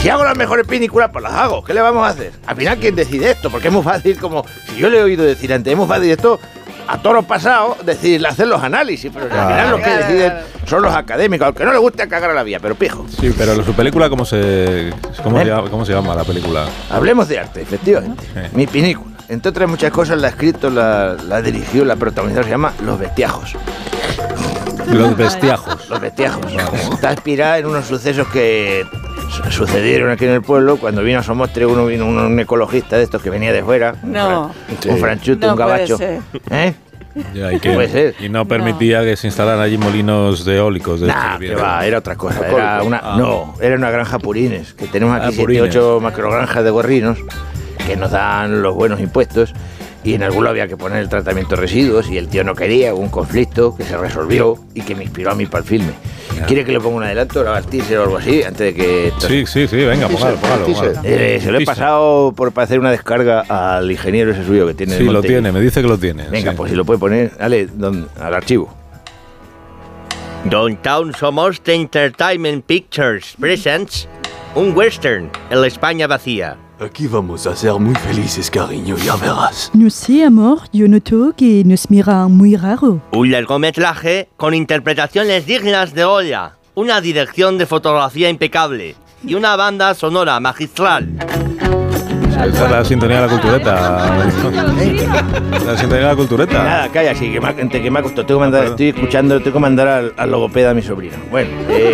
Si 0.00 0.08
hago 0.08 0.24
las 0.24 0.36
mejores 0.36 0.66
películas, 0.66 1.10
pues 1.12 1.22
las 1.22 1.32
hago. 1.34 1.62
¿Qué 1.62 1.72
le 1.72 1.80
vamos 1.80 2.04
a 2.04 2.10
hacer? 2.10 2.32
Al 2.46 2.56
final, 2.56 2.78
¿quién 2.78 2.96
decide 2.96 3.30
esto? 3.30 3.50
Porque 3.50 3.68
es 3.68 3.72
muy 3.74 3.84
fácil, 3.84 4.18
como 4.18 4.44
si 4.68 4.76
yo 4.80 4.90
le 4.90 4.98
he 4.98 5.02
oído 5.02 5.24
decir 5.24 5.52
antes, 5.52 5.72
es 5.72 5.78
muy 5.78 5.86
fácil 5.86 6.10
esto 6.10 6.40
a 6.86 6.98
toro 6.98 7.22
pasado 7.22 7.76
decir, 7.84 8.24
hacer 8.26 8.48
los 8.48 8.62
análisis, 8.62 9.10
pero 9.12 9.26
al 9.26 9.48
final 9.48 9.70
los 9.70 9.80
que 9.80 9.90
deciden 9.90 10.32
son 10.66 10.82
los 10.82 10.94
académicos, 10.94 11.46
aunque 11.46 11.64
no 11.64 11.72
le 11.72 11.78
guste 11.78 12.06
cagar 12.08 12.30
a 12.30 12.34
la 12.34 12.42
vía, 12.42 12.58
pero 12.60 12.74
pijo. 12.74 13.06
Sí, 13.08 13.34
pero 13.36 13.62
su 13.64 13.72
película, 13.74 14.08
¿cómo 14.08 14.24
se, 14.24 14.92
cómo, 15.22 15.38
se 15.38 15.44
llama, 15.44 15.70
cómo 15.70 15.84
se 15.84 15.92
llama 15.92 16.14
la 16.14 16.24
película? 16.24 16.66
Hablemos 16.90 17.28
de 17.28 17.38
arte, 17.38 17.62
efectivamente. 17.62 18.24
Mi 18.52 18.66
película. 18.66 19.12
Entre 19.28 19.48
otras 19.48 19.68
muchas 19.68 19.90
cosas, 19.90 20.18
la 20.18 20.26
ha 20.28 20.30
escrito, 20.30 20.68
la, 20.68 21.14
la 21.14 21.40
dirigió, 21.40 21.84
la 21.84 21.96
protagonizó, 21.96 22.42
se 22.42 22.50
llama 22.50 22.72
Los 22.84 22.98
Bestiajos. 22.98 23.56
Los 24.88 25.16
bestiajos. 25.16 25.88
Los 25.88 26.00
Bestiajos. 26.00 26.44
Está 26.92 27.12
inspirada 27.12 27.58
en 27.58 27.66
unos 27.66 27.86
sucesos 27.86 28.26
que 28.28 28.84
sucedieron 29.50 30.10
aquí 30.10 30.24
en 30.24 30.32
el 30.32 30.42
pueblo. 30.42 30.76
Cuando 30.76 31.02
vino 31.02 31.18
a 31.18 31.22
Somostre, 31.22 31.66
uno 31.66 31.86
vino 31.86 32.06
un, 32.06 32.18
un 32.18 32.38
ecologista 32.40 32.96
de 32.96 33.04
estos 33.04 33.22
que 33.22 33.30
venía 33.30 33.52
de 33.52 33.62
fuera. 33.62 33.94
No. 34.02 34.52
Un, 34.68 34.76
fran- 34.78 34.90
un 34.92 34.98
franchute, 34.98 35.46
No 35.46 35.52
un 35.52 35.58
puede 35.58 35.68
gabacho. 35.70 35.96
ser. 35.98 36.20
¿Eh? 36.50 36.74
Ya, 37.34 37.52
y, 37.52 37.60
que- 37.60 37.72
Puede 37.72 37.88
ser. 37.90 38.14
y 38.20 38.30
no 38.30 38.46
permitía 38.48 39.02
que 39.02 39.16
se 39.16 39.26
instalaran 39.26 39.60
allí 39.60 39.76
molinos 39.76 40.44
de 40.46 40.56
eólicos. 40.56 41.00
De 41.00 41.08
Nah, 41.08 41.34
estos 41.34 41.40
que 41.40 41.54
va, 41.56 41.84
era 41.86 41.98
otra 41.98 42.16
cosa. 42.16 42.46
Era 42.48 42.82
una, 42.82 43.00
Ah. 43.04 43.16
No, 43.18 43.54
era 43.60 43.76
una 43.76 43.90
granja 43.90 44.18
purines. 44.18 44.72
Que 44.72 44.86
tenemos 44.86 45.14
aquí 45.16 45.26
Ah, 45.26 45.30
7 45.30 45.42
purines. 45.42 45.62
8 45.76 45.98
macrogranjas 46.00 46.64
de 46.64 46.70
gorrinos 46.70 47.18
que 47.86 47.96
nos 47.96 48.12
dan 48.12 48.62
los 48.62 48.74
buenos 48.74 48.98
impuestos. 49.00 49.52
Y 50.04 50.14
en 50.14 50.24
alguno 50.24 50.48
había 50.48 50.66
que 50.66 50.76
poner 50.76 50.98
el 50.98 51.08
tratamiento 51.08 51.54
de 51.54 51.62
residuos 51.62 52.10
y 52.10 52.18
el 52.18 52.26
tío 52.26 52.42
no 52.42 52.56
quería, 52.56 52.92
hubo 52.92 53.00
un 53.02 53.08
conflicto 53.08 53.76
que 53.76 53.84
se 53.84 53.96
resolvió 53.96 54.58
y 54.74 54.80
que 54.82 54.96
me 54.96 55.04
inspiró 55.04 55.30
a 55.30 55.34
mí 55.36 55.46
para 55.46 55.62
el 55.62 55.68
filme. 55.68 55.92
¿Quiere 56.48 56.64
que 56.64 56.72
le 56.72 56.80
ponga 56.80 56.96
un 56.96 57.02
adelanto, 57.04 57.40
o 57.42 57.56
el 57.56 57.64
teaser 57.66 57.98
o 57.98 58.02
algo 58.02 58.16
así, 58.16 58.42
antes 58.42 58.58
de 58.58 58.74
que... 58.74 59.12
Sí, 59.18 59.46
sí, 59.46 59.68
sí, 59.68 59.76
venga, 59.76 60.08
póngalo, 60.08 60.36
póngalo, 60.38 60.66
póngalo. 60.66 60.92
Eh, 61.04 61.38
se 61.40 61.52
lo 61.52 61.58
he 61.58 61.64
pasado 61.64 62.32
por 62.34 62.50
para 62.50 62.64
hacer 62.64 62.80
una 62.80 62.90
descarga 62.90 63.42
al 63.42 63.88
ingeniero 63.92 64.32
ese 64.32 64.44
suyo 64.44 64.66
que 64.66 64.74
tiene. 64.74 64.96
Sí, 64.96 65.04
lo 65.04 65.22
tiene, 65.22 65.52
me 65.52 65.60
dice 65.60 65.82
que 65.82 65.86
lo 65.88 65.98
tiene. 65.98 66.26
Venga, 66.28 66.50
sí. 66.50 66.56
pues 66.56 66.70
si 66.70 66.76
lo 66.76 66.84
puede 66.84 66.98
poner, 66.98 67.36
dale 67.36 67.66
don- 67.66 68.08
al 68.20 68.34
archivo. 68.34 68.74
Downtown 70.50 71.14
Somoste 71.14 71.74
Entertainment 71.74 72.64
Pictures 72.64 73.36
presents 73.38 74.08
un 74.56 74.76
western 74.76 75.30
en 75.50 75.60
la 75.60 75.68
España 75.68 76.08
vacía. 76.08 76.56
Aquí 76.80 77.06
vamos 77.06 77.46
a 77.46 77.54
ser 77.54 77.74
muy 77.74 77.94
felices, 77.94 78.50
cariño, 78.50 78.96
ya 78.96 79.14
verás. 79.16 79.70
No 79.74 79.88
sé, 79.90 80.24
amor, 80.24 80.60
yo 80.72 80.88
noto 80.88 81.32
que 81.36 81.62
nos 81.64 81.90
miran 81.90 82.32
muy 82.32 82.56
raro. 82.56 83.00
Un 83.12 83.30
largometraje 83.30 84.28
con 84.36 84.54
interpretaciones 84.54 85.46
dignas 85.46 85.94
de 85.94 86.04
Goya, 86.04 86.56
una 86.74 87.00
dirección 87.00 87.58
de 87.58 87.66
fotografía 87.66 88.28
impecable 88.30 88.96
y 89.24 89.34
una 89.34 89.54
banda 89.54 89.94
sonora 89.94 90.40
magistral. 90.40 91.08
Esa 92.32 92.64
es 92.64 92.70
la 92.70 92.84
sintonía 92.84 93.20
de 93.20 93.26
la 93.26 93.32
cultureta. 93.32 94.16
La 95.66 95.76
sintonía 95.78 96.02
de 96.04 96.08
la 96.10 96.16
cultureta. 96.16 96.64
Nada, 96.64 96.88
calla, 96.88 97.14
sí, 97.14 97.30
que 97.32 97.40
me, 97.40 97.48
ha- 97.48 97.54
que 97.54 97.90
me 97.90 97.98
ha 97.98 98.02
costado. 98.02 98.26
Tengo 98.26 98.40
que 98.40 98.44
mandar, 98.46 98.64
estoy 98.64 98.88
escuchando, 98.88 99.38
tengo 99.40 99.52
que 99.54 99.60
mandar 99.60 99.86
al, 99.88 100.12
al 100.16 100.30
logopeda 100.30 100.70
a 100.70 100.74
mi 100.74 100.82
sobrino. 100.82 101.14
Bueno, 101.30 101.50
eh, 101.68 101.92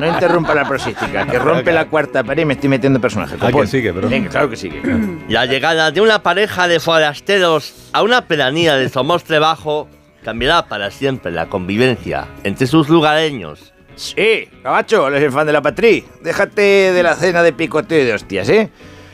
no 0.00 0.06
interrumpa 0.06 0.54
la 0.54 0.66
prosística, 0.66 1.26
que 1.26 1.38
rompe 1.38 1.72
la 1.72 1.86
cuarta 1.86 2.24
pared 2.24 2.42
y 2.42 2.46
me 2.46 2.54
estoy 2.54 2.68
metiendo 2.70 2.96
en 2.96 3.02
personaje. 3.02 3.34
Ah, 3.38 3.46
que 3.46 3.52
Copón. 3.52 3.66
sigue, 3.68 3.92
pero- 3.92 4.08
Venga, 4.08 4.30
claro 4.30 4.48
que 4.48 4.56
sigue. 4.56 4.80
La 5.28 5.44
llegada 5.46 5.90
de 5.90 6.00
una 6.00 6.22
pareja 6.22 6.66
de 6.68 6.80
forasteros 6.80 7.74
a 7.92 8.02
una 8.02 8.22
pedanía 8.26 8.76
de 8.76 8.88
Somostre 8.88 9.38
Bajo 9.38 9.88
cambiará 10.24 10.66
para 10.66 10.90
siempre 10.90 11.30
la 11.32 11.46
convivencia 11.46 12.26
entre 12.44 12.66
sus 12.66 12.88
lugareños. 12.88 13.72
Sí, 13.96 14.48
cabacho, 14.62 15.06
eres 15.08 15.22
el 15.22 15.32
fan 15.32 15.46
de 15.46 15.52
la 15.52 15.60
patri. 15.60 16.04
Déjate 16.22 16.92
de 16.92 17.02
la 17.02 17.14
cena 17.14 17.42
de 17.42 17.52
picoteo 17.52 18.00
y 18.00 18.04
de 18.06 18.14
hostias, 18.14 18.48
¿eh? 18.48 18.70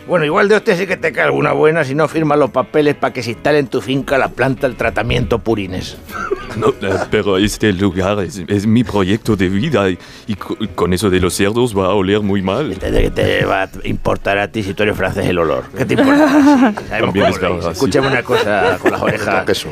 Bueno, 0.06 0.24
igual 0.24 0.48
de 0.48 0.54
hostias 0.56 0.78
sí 0.78 0.86
que 0.86 0.96
te 0.96 1.10
cae 1.12 1.24
alguna 1.24 1.52
buena 1.52 1.82
si 1.84 1.94
no 1.94 2.06
firmas 2.06 2.38
los 2.38 2.50
papeles 2.50 2.94
para 2.94 3.12
que 3.12 3.22
se 3.22 3.32
instale 3.32 3.58
en 3.58 3.66
tu 3.66 3.80
finca 3.80 4.16
la 4.18 4.28
planta 4.28 4.68
del 4.68 4.76
tratamiento 4.76 5.38
purines. 5.38 5.96
No, 6.56 6.68
eh, 6.68 6.94
pero 7.10 7.36
este 7.36 7.70
lugar 7.74 8.18
es, 8.20 8.42
es 8.48 8.66
mi 8.66 8.82
proyecto 8.82 9.36
de 9.36 9.50
vida 9.50 9.90
y, 9.90 9.98
y 10.26 10.36
co- 10.36 10.56
con 10.74 10.94
eso 10.94 11.10
de 11.10 11.20
los 11.20 11.34
cerdos 11.34 11.76
va 11.76 11.84
a 11.88 11.92
oler 11.92 12.20
muy 12.22 12.40
mal. 12.40 12.70
¿De 12.70 12.76
qué 13.02 13.10
te 13.10 13.44
va 13.44 13.64
a 13.64 13.68
importar 13.84 14.38
a 14.38 14.48
ti 14.50 14.62
si 14.62 14.72
tú 14.72 14.84
eres 14.84 14.96
francés 14.96 15.26
el 15.26 15.38
olor? 15.38 15.64
¿Qué 15.76 15.84
te 15.84 15.92
importa? 15.92 16.72
También 16.88 17.26
es 17.26 17.38
verdad, 17.38 17.58
es. 17.58 17.64
sí. 17.64 17.70
Escúchame 17.72 18.06
una 18.08 18.22
cosa 18.22 18.78
con 18.80 18.90
las 18.90 19.02
orejas. 19.02 19.66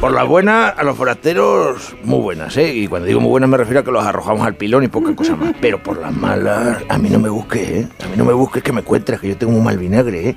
Por 0.00 0.10
la 0.12 0.24
buena, 0.24 0.70
a 0.70 0.82
los 0.82 0.96
forasteros, 0.96 1.94
muy 2.02 2.18
buenas, 2.20 2.56
¿eh? 2.56 2.72
Y 2.74 2.88
cuando 2.88 3.06
digo 3.06 3.20
muy 3.20 3.30
buenas 3.30 3.48
me 3.48 3.56
refiero 3.56 3.80
a 3.80 3.84
que 3.84 3.92
los 3.92 4.04
arrojamos 4.04 4.44
al 4.44 4.56
pilón 4.56 4.82
y 4.82 4.88
poca 4.88 5.14
cosa 5.14 5.36
más. 5.36 5.54
Pero 5.60 5.80
por 5.80 5.98
las 6.00 6.12
malas, 6.12 6.78
a 6.88 6.98
mí 6.98 7.10
no 7.10 7.20
me 7.20 7.28
busques, 7.28 7.68
¿eh? 7.68 7.88
A 8.04 8.08
mí 8.08 8.16
no 8.16 8.24
me 8.24 8.32
busques 8.32 8.60
que 8.64 8.72
me 8.72 8.80
encuentres, 8.80 9.20
que 9.20 9.28
yo 9.28 9.36
tengo 9.36 9.56
un 9.58 9.64
mal 9.64 9.78
vinagre, 9.78 10.30
¿eh? 10.30 10.34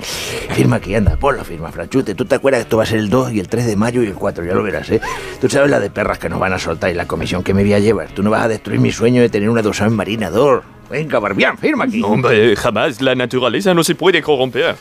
Firma 0.54 0.78
aquí, 0.78 0.96
anda, 0.96 1.16
pon 1.18 1.38
la 1.38 1.44
firma, 1.44 1.72
Franchute. 1.72 2.16
¿Tú 2.16 2.26
te 2.26 2.36
acuerdas 2.36 2.60
que 2.60 2.64
esto 2.64 2.78
va 2.78 2.84
a 2.84 2.86
ser 2.86 3.00
el 3.00 3.10
2 3.10 3.34
y 3.34 3.40
el 3.40 3.48
3 3.48 3.66
de 3.66 3.76
mayo 3.76 4.04
y 4.04 4.08
el 4.08 4.16
4? 4.16 4.44
Ya 4.44 4.54
lo 4.54 4.64
verás, 4.64 4.90
¿eh? 4.90 5.02
Tú 5.40 5.50
sabes 5.50 5.70
la 5.70 5.80
de 5.80 5.90
perras 5.90 6.20
que 6.20 6.30
nos 6.30 6.40
van 6.40 6.54
a 6.54 6.60
soltar 6.60 6.92
y 6.92 6.94
la 6.94 7.08
comisión 7.08 7.44
que 7.44 7.54
me 7.54 7.64
voy 7.64 7.74
a 7.74 7.80
llevar. 7.80 8.10
Tú 8.10 8.24
no 8.24 8.30
vas 8.30 8.44
a 8.44 8.48
destruir 8.48 8.80
mi 8.80 8.92
sueño 8.92 9.22
de 9.22 9.30
tener 9.30 9.50
una 9.50 9.62
dosación 9.62 9.96
marinador. 9.96 10.64
Venga, 10.92 11.20
Barbián, 11.20 11.58
firma 11.58 11.86
aquí. 11.86 12.02
Hombre, 12.04 12.54
jamás 12.58 13.02
la 13.02 13.16
naturaleza 13.16 13.74
no 13.74 13.82
se 13.82 13.96
puede 13.96 14.22
corromper. 14.22 14.76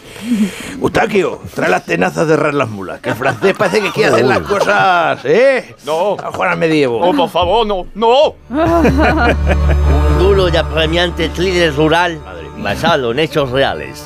Eustaquio, 0.83 1.41
trae 1.55 1.71
las 1.71 1.85
tenazas 1.85 2.27
de 2.27 2.37
rar 2.37 2.53
las 2.53 2.69
mulas, 2.69 3.01
que 3.01 3.11
el 3.11 3.15
francés 3.15 3.55
parece 3.57 3.81
que 3.81 3.93
quiere 3.93 4.13
hacer 4.13 4.25
las 4.25 4.41
cosas, 4.41 5.25
¿eh? 5.25 5.77
No. 5.87 6.17
A 6.19 6.33
Juan 6.33 6.51
al 6.51 6.59
medievo. 6.59 6.99
Oh, 7.01 7.15
por 7.15 7.31
favor, 7.31 7.65
no, 7.65 7.87
no. 7.95 8.35
Un 8.51 10.19
duro 10.19 10.49
y 10.49 10.57
apremiante 10.57 11.29
thriller 11.29 11.73
rural 11.77 12.19
basado 12.63 13.13
en 13.13 13.19
hechos 13.19 13.51
reales. 13.51 14.05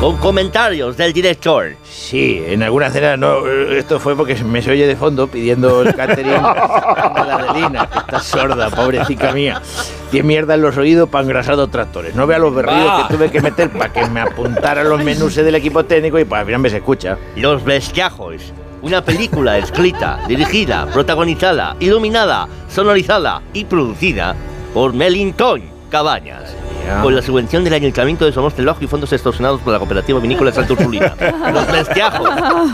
Con 0.00 0.16
comentarios 0.16 0.96
del 0.96 1.12
director. 1.12 1.74
Sí, 1.84 2.42
en 2.46 2.62
alguna 2.62 2.90
cena, 2.90 3.16
no, 3.16 3.46
esto 3.46 4.00
fue 4.00 4.16
porque 4.16 4.34
me 4.42 4.62
se 4.62 4.72
oye 4.72 4.86
de 4.86 4.96
fondo 4.96 5.28
pidiendo 5.28 5.82
el 5.82 5.94
catering 5.94 6.26
de 6.32 6.38
la 6.40 7.46
Adelina, 7.48 7.88
que 7.88 7.98
está 7.98 8.20
sorda, 8.20 8.70
pobrecita 8.70 9.32
mía. 9.32 9.62
Tiene 10.10 10.26
mierda 10.26 10.54
en 10.54 10.62
los 10.62 10.76
oídos 10.76 11.08
para 11.08 11.24
engrasar 11.24 11.56
dos 11.56 11.70
tractores. 11.70 12.14
No 12.14 12.26
vea 12.26 12.38
los 12.38 12.54
berridos 12.54 13.02
que 13.02 13.14
tuve 13.14 13.30
que 13.30 13.40
meter 13.40 13.70
para 13.70 13.92
que 13.92 14.06
me 14.08 14.20
apuntaran 14.20 14.88
los 14.88 15.02
menús 15.02 15.34
del 15.34 15.54
equipo 15.54 15.84
técnico 15.84 16.18
y 16.18 16.24
pues 16.24 16.40
al 16.40 16.46
final 16.46 16.60
me 16.60 16.70
se 16.70 16.78
escucha. 16.78 17.18
Los 17.36 17.64
bestiajos. 17.64 18.52
Una 18.82 19.04
película 19.04 19.58
escrita, 19.58 20.18
dirigida, 20.26 20.86
protagonizada, 20.92 21.76
iluminada, 21.78 22.48
sonorizada 22.68 23.40
y 23.52 23.64
producida 23.64 24.34
por 24.74 24.92
Melinton 24.92 25.62
Cabañas. 25.88 26.56
Con 27.02 27.14
la 27.14 27.22
subvención 27.22 27.64
del 27.64 27.74
Ayuntamiento 27.74 28.24
de 28.24 28.32
Somos 28.32 28.54
Trabajo 28.54 28.78
y 28.82 28.86
fondos 28.86 29.12
extorsionados 29.12 29.60
por 29.60 29.72
la 29.72 29.78
Cooperativa 29.78 30.18
Vinícola 30.20 30.52
Santa 30.52 30.72
Ursulina. 30.74 31.14
Los 31.52 31.66
Bestiajos. 31.70 32.28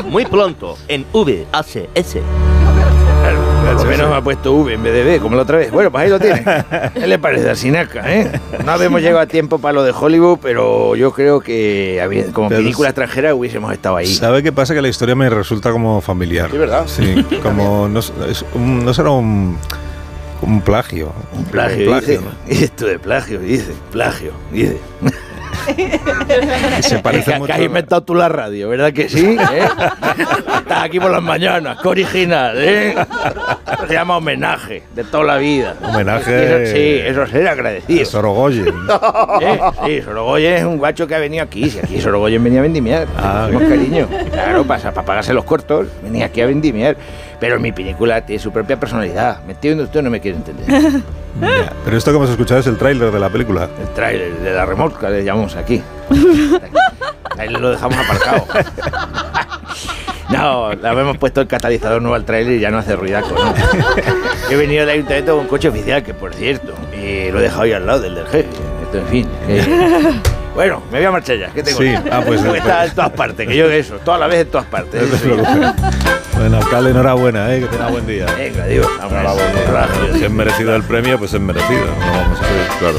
Muy 0.07 0.25
pronto 0.27 0.77
en 0.89 1.05
VHS. 1.13 2.17
Por 3.69 3.85
lo 3.85 3.91
menos 3.91 4.11
me 4.11 4.17
ha 4.17 4.21
puesto 4.23 4.53
V 4.55 4.73
en 4.75 4.83
vez 4.83 4.93
de 4.95 5.05
B, 5.05 5.21
como 5.21 5.37
la 5.37 5.43
otra 5.43 5.59
vez. 5.59 5.71
Bueno, 5.71 5.91
pues 5.91 6.05
ahí 6.05 6.11
lo 6.11 6.19
tiene. 6.19 6.43
¿Qué 6.95 7.07
le 7.07 7.19
parece 7.19 7.51
a 7.51 7.55
Sinaca, 7.55 8.03
eh? 8.13 8.41
No 8.65 8.73
habíamos 8.73 9.01
llegado 9.03 9.21
a 9.21 9.27
tiempo 9.27 9.59
para 9.59 9.75
lo 9.75 9.83
de 9.83 9.93
Hollywood, 9.93 10.39
pero 10.41 10.97
yo 10.97 11.13
creo 11.13 11.41
que 11.41 12.01
como 12.33 12.49
Pero 12.49 12.61
película 12.61 12.89
extranjera 12.89 13.35
hubiésemos 13.35 13.73
estado 13.73 13.97
ahí. 13.97 14.07
¿Sabe 14.07 14.43
qué 14.43 14.53
pasa? 14.53 14.75
Que 14.75 14.81
la 14.83 14.89
historia 14.89 15.15
me 15.15 15.29
resulta 15.29 15.71
como 15.71 16.01
familiar. 16.01 16.51
Sí, 16.51 16.57
¿verdad? 16.59 16.85
Sí, 16.87 17.25
como 17.43 17.89
no, 17.89 18.01
es 18.01 18.45
un- 18.55 18.85
no 18.85 18.95
será 18.95 19.11
un, 19.11 19.59
un 20.43 20.61
plagio. 20.61 21.13
Un 21.33 21.45
plagio, 21.45 21.99
dice. 22.01 22.21
¿no? 22.21 22.31
Y 22.49 22.65
esto 22.65 22.87
de 22.87 22.99
plagio, 22.99 23.41
dice. 23.41 23.73
Plagio, 23.91 24.33
dice. 24.53 24.79
Se 26.81 26.99
parece 27.01 27.33
que, 27.33 27.39
mucho. 27.39 27.47
que 27.47 27.53
has 27.53 27.61
inventado 27.61 28.03
tú 28.03 28.15
la 28.15 28.29
radio, 28.29 28.69
¿verdad 28.69 28.93
que 28.93 29.09
sí? 29.09 29.37
¿Eh? 29.53 29.69
Estás 30.59 30.83
aquí 30.85 31.01
por 31.01 31.11
las 31.11 31.23
mañanas, 31.23 31.79
qué 31.83 31.89
original, 31.89 32.55
¿eh? 32.59 32.95
Se 33.87 33.93
llama 33.95 34.17
homenaje 34.17 34.83
de 34.95 35.05
toda 35.05 35.25
la 35.25 35.37
vida. 35.39 35.75
Homenaje- 35.83 36.65
Eso- 36.65 36.75
sí, 36.75 37.01
eso 37.07 37.23
es 37.23 37.31
ser 37.31 37.49
agradecido. 37.49 38.05
Sorogoyen. 38.05 38.67
¿Eh? 39.41 39.61
Sí, 39.87 40.03
Sorogoyen 40.03 40.55
es 40.55 40.65
un 40.65 40.79
guacho 40.79 41.07
que 41.07 41.15
ha 41.15 41.19
venido 41.19 41.45
aquí. 41.45 41.69
Si 41.71 41.79
aquí 41.79 42.01
Sorogoyen 42.01 42.43
venía 42.43 42.61
a 42.61 42.63
vendimiar. 42.63 43.07
Ah, 43.17 43.49
con 43.53 43.67
cariño. 43.69 44.09
Claro, 44.33 44.65
para, 44.65 44.93
para 44.93 45.07
pagarse 45.07 45.33
los 45.35 45.45
cortos, 45.45 45.87
venía 46.03 46.27
aquí 46.27 46.41
a 46.41 46.47
vendimiar. 46.47 46.97
Pero 47.41 47.61
mi 47.61 47.71
película 47.73 48.21
tiene 48.27 48.41
su 48.43 48.51
propia 48.51 48.79
personalidad. 48.81 49.43
¿Me 49.47 49.53
entiende 49.53 49.85
usted 49.85 50.01
o 50.01 50.03
no 50.03 50.11
me 50.11 50.21
quiere 50.21 50.39
entender? 50.39 51.03
Ya, 51.41 51.73
Pero 51.85 51.97
esto 51.97 52.11
que 52.11 52.17
hemos 52.17 52.31
escuchado 52.31 52.61
es 52.61 52.67
el 52.67 52.77
tráiler 52.77 53.11
de 53.13 53.21
la 53.21 53.29
película. 53.31 53.69
El 53.81 53.89
tráiler 53.95 54.33
de 54.39 54.53
la 54.53 54.67
remolca 54.67 55.09
le 55.11 55.25
llamamos 55.25 55.55
aquí. 55.57 55.83
Ahí 57.39 57.49
lo 57.51 57.71
dejamos 57.71 57.97
aparcado. 57.99 58.45
No, 60.31 60.73
le 60.75 60.89
hemos 60.89 61.17
puesto 61.19 61.41
el 61.41 61.47
catalizador 61.47 62.03
nuevo 62.03 62.15
al 62.15 62.25
tráiler 62.25 62.55
y 62.55 62.61
ya 62.61 62.71
no 62.71 62.79
hace 62.79 62.95
ruidaco, 62.97 63.31
¿no? 63.31 63.55
He 64.51 64.57
venido 64.57 64.81
del 64.81 64.91
ayuntamiento 64.91 65.33
con 65.33 65.41
un 65.43 65.47
coche 65.49 65.69
oficial, 65.69 66.03
que 66.03 66.13
por 66.13 66.35
cierto, 66.35 66.75
eh, 66.93 67.31
lo 67.33 67.39
he 67.39 67.43
dejado 67.43 67.63
ahí 67.63 67.73
al 67.73 67.87
lado 67.87 68.01
del 68.01 68.15
del 68.17 68.27
jefe. 68.27 68.49
Esto, 68.83 68.99
en 68.99 69.07
fin. 69.07 69.29
eh. 69.49 70.21
Bueno, 70.59 70.83
me 70.91 70.99
voy 70.99 71.07
a 71.07 71.13
marchar 71.13 71.39
ya. 71.39 71.51
¿Qué 71.51 71.63
tengo? 71.63 71.79
Sí, 71.79 71.95
ah, 72.11 72.21
pues, 72.27 72.43
que 72.43 72.59
estar 72.59 72.79
pues. 72.79 72.89
en 72.89 72.95
todas 72.97 73.13
partes, 73.13 73.47
que 73.47 73.57
yo 73.57 73.71
eso, 73.71 73.95
toda 73.99 74.19
la 74.19 74.27
vez 74.27 74.41
en 74.41 74.49
todas 74.49 74.67
partes. 74.67 75.09
Bueno, 76.37 76.57
alcalde, 76.57 76.91
enhorabuena, 76.91 77.55
¿eh? 77.55 77.61
que 77.61 77.67
tenga 77.67 77.87
buen 77.89 78.05
día. 78.09 78.27
Venga, 78.37 78.65
adiós. 78.65 78.89
Si 80.15 80.25
es 80.25 80.31
merecido 80.33 80.75
el 80.75 80.83
premio, 80.83 81.17
pues 81.17 81.33
es 81.33 81.41
merecido. 81.41 81.87
No, 81.87 82.13
vamos 82.13 82.39
a, 82.41 82.79
claro. 82.81 82.99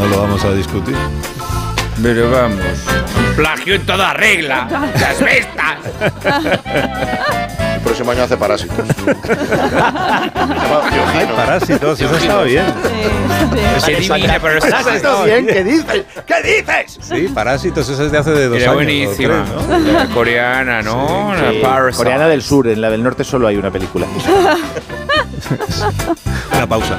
no 0.00 0.06
lo 0.06 0.20
vamos 0.20 0.44
a 0.44 0.52
discutir. 0.52 0.96
Pero 2.02 2.28
vamos. 2.28 2.58
Plagio 3.36 3.76
en 3.76 3.86
toda 3.86 4.12
regla. 4.12 4.90
Las 5.00 5.20
bestas. 5.20 5.78
El 7.80 7.84
próximo 7.84 8.10
año 8.12 8.22
hace 8.24 8.36
parásitos. 8.36 8.76
Biogino. 9.06 9.20
Parásitos, 11.36 12.00
eso 12.00 12.16
estaba 12.16 12.42
bien. 12.44 12.64
Se 13.78 13.94
divina, 13.94 14.38
pero 14.40 14.58
está 14.58 14.80
¿Está 14.94 15.24
bien? 15.24 15.46
¿Qué 15.46 15.64
dices? 15.64 16.04
¿Qué 16.26 16.42
dices? 16.42 16.98
Sí, 17.00 17.28
Parásitos, 17.34 17.88
esa 17.88 18.04
es 18.04 18.12
de 18.12 18.18
hace 18.18 18.30
de 18.32 18.48
dos 18.48 18.58
Era 18.58 18.72
años. 18.72 18.84
buenísima. 18.84 19.44
tres, 19.44 19.68
¿no? 19.68 19.78
La 19.92 20.06
coreana, 20.06 20.82
¿no? 20.82 21.34
La 21.34 21.50
Sí, 21.52 21.58
Parasite. 21.62 22.04
coreana 22.04 22.28
del 22.28 22.42
sur, 22.42 22.68
en 22.68 22.80
la 22.82 22.90
del 22.90 23.02
norte 23.02 23.24
solo 23.24 23.46
hay 23.48 23.56
una 23.56 23.70
película. 23.70 24.06
Una 26.54 26.66
pausa. 26.68 26.96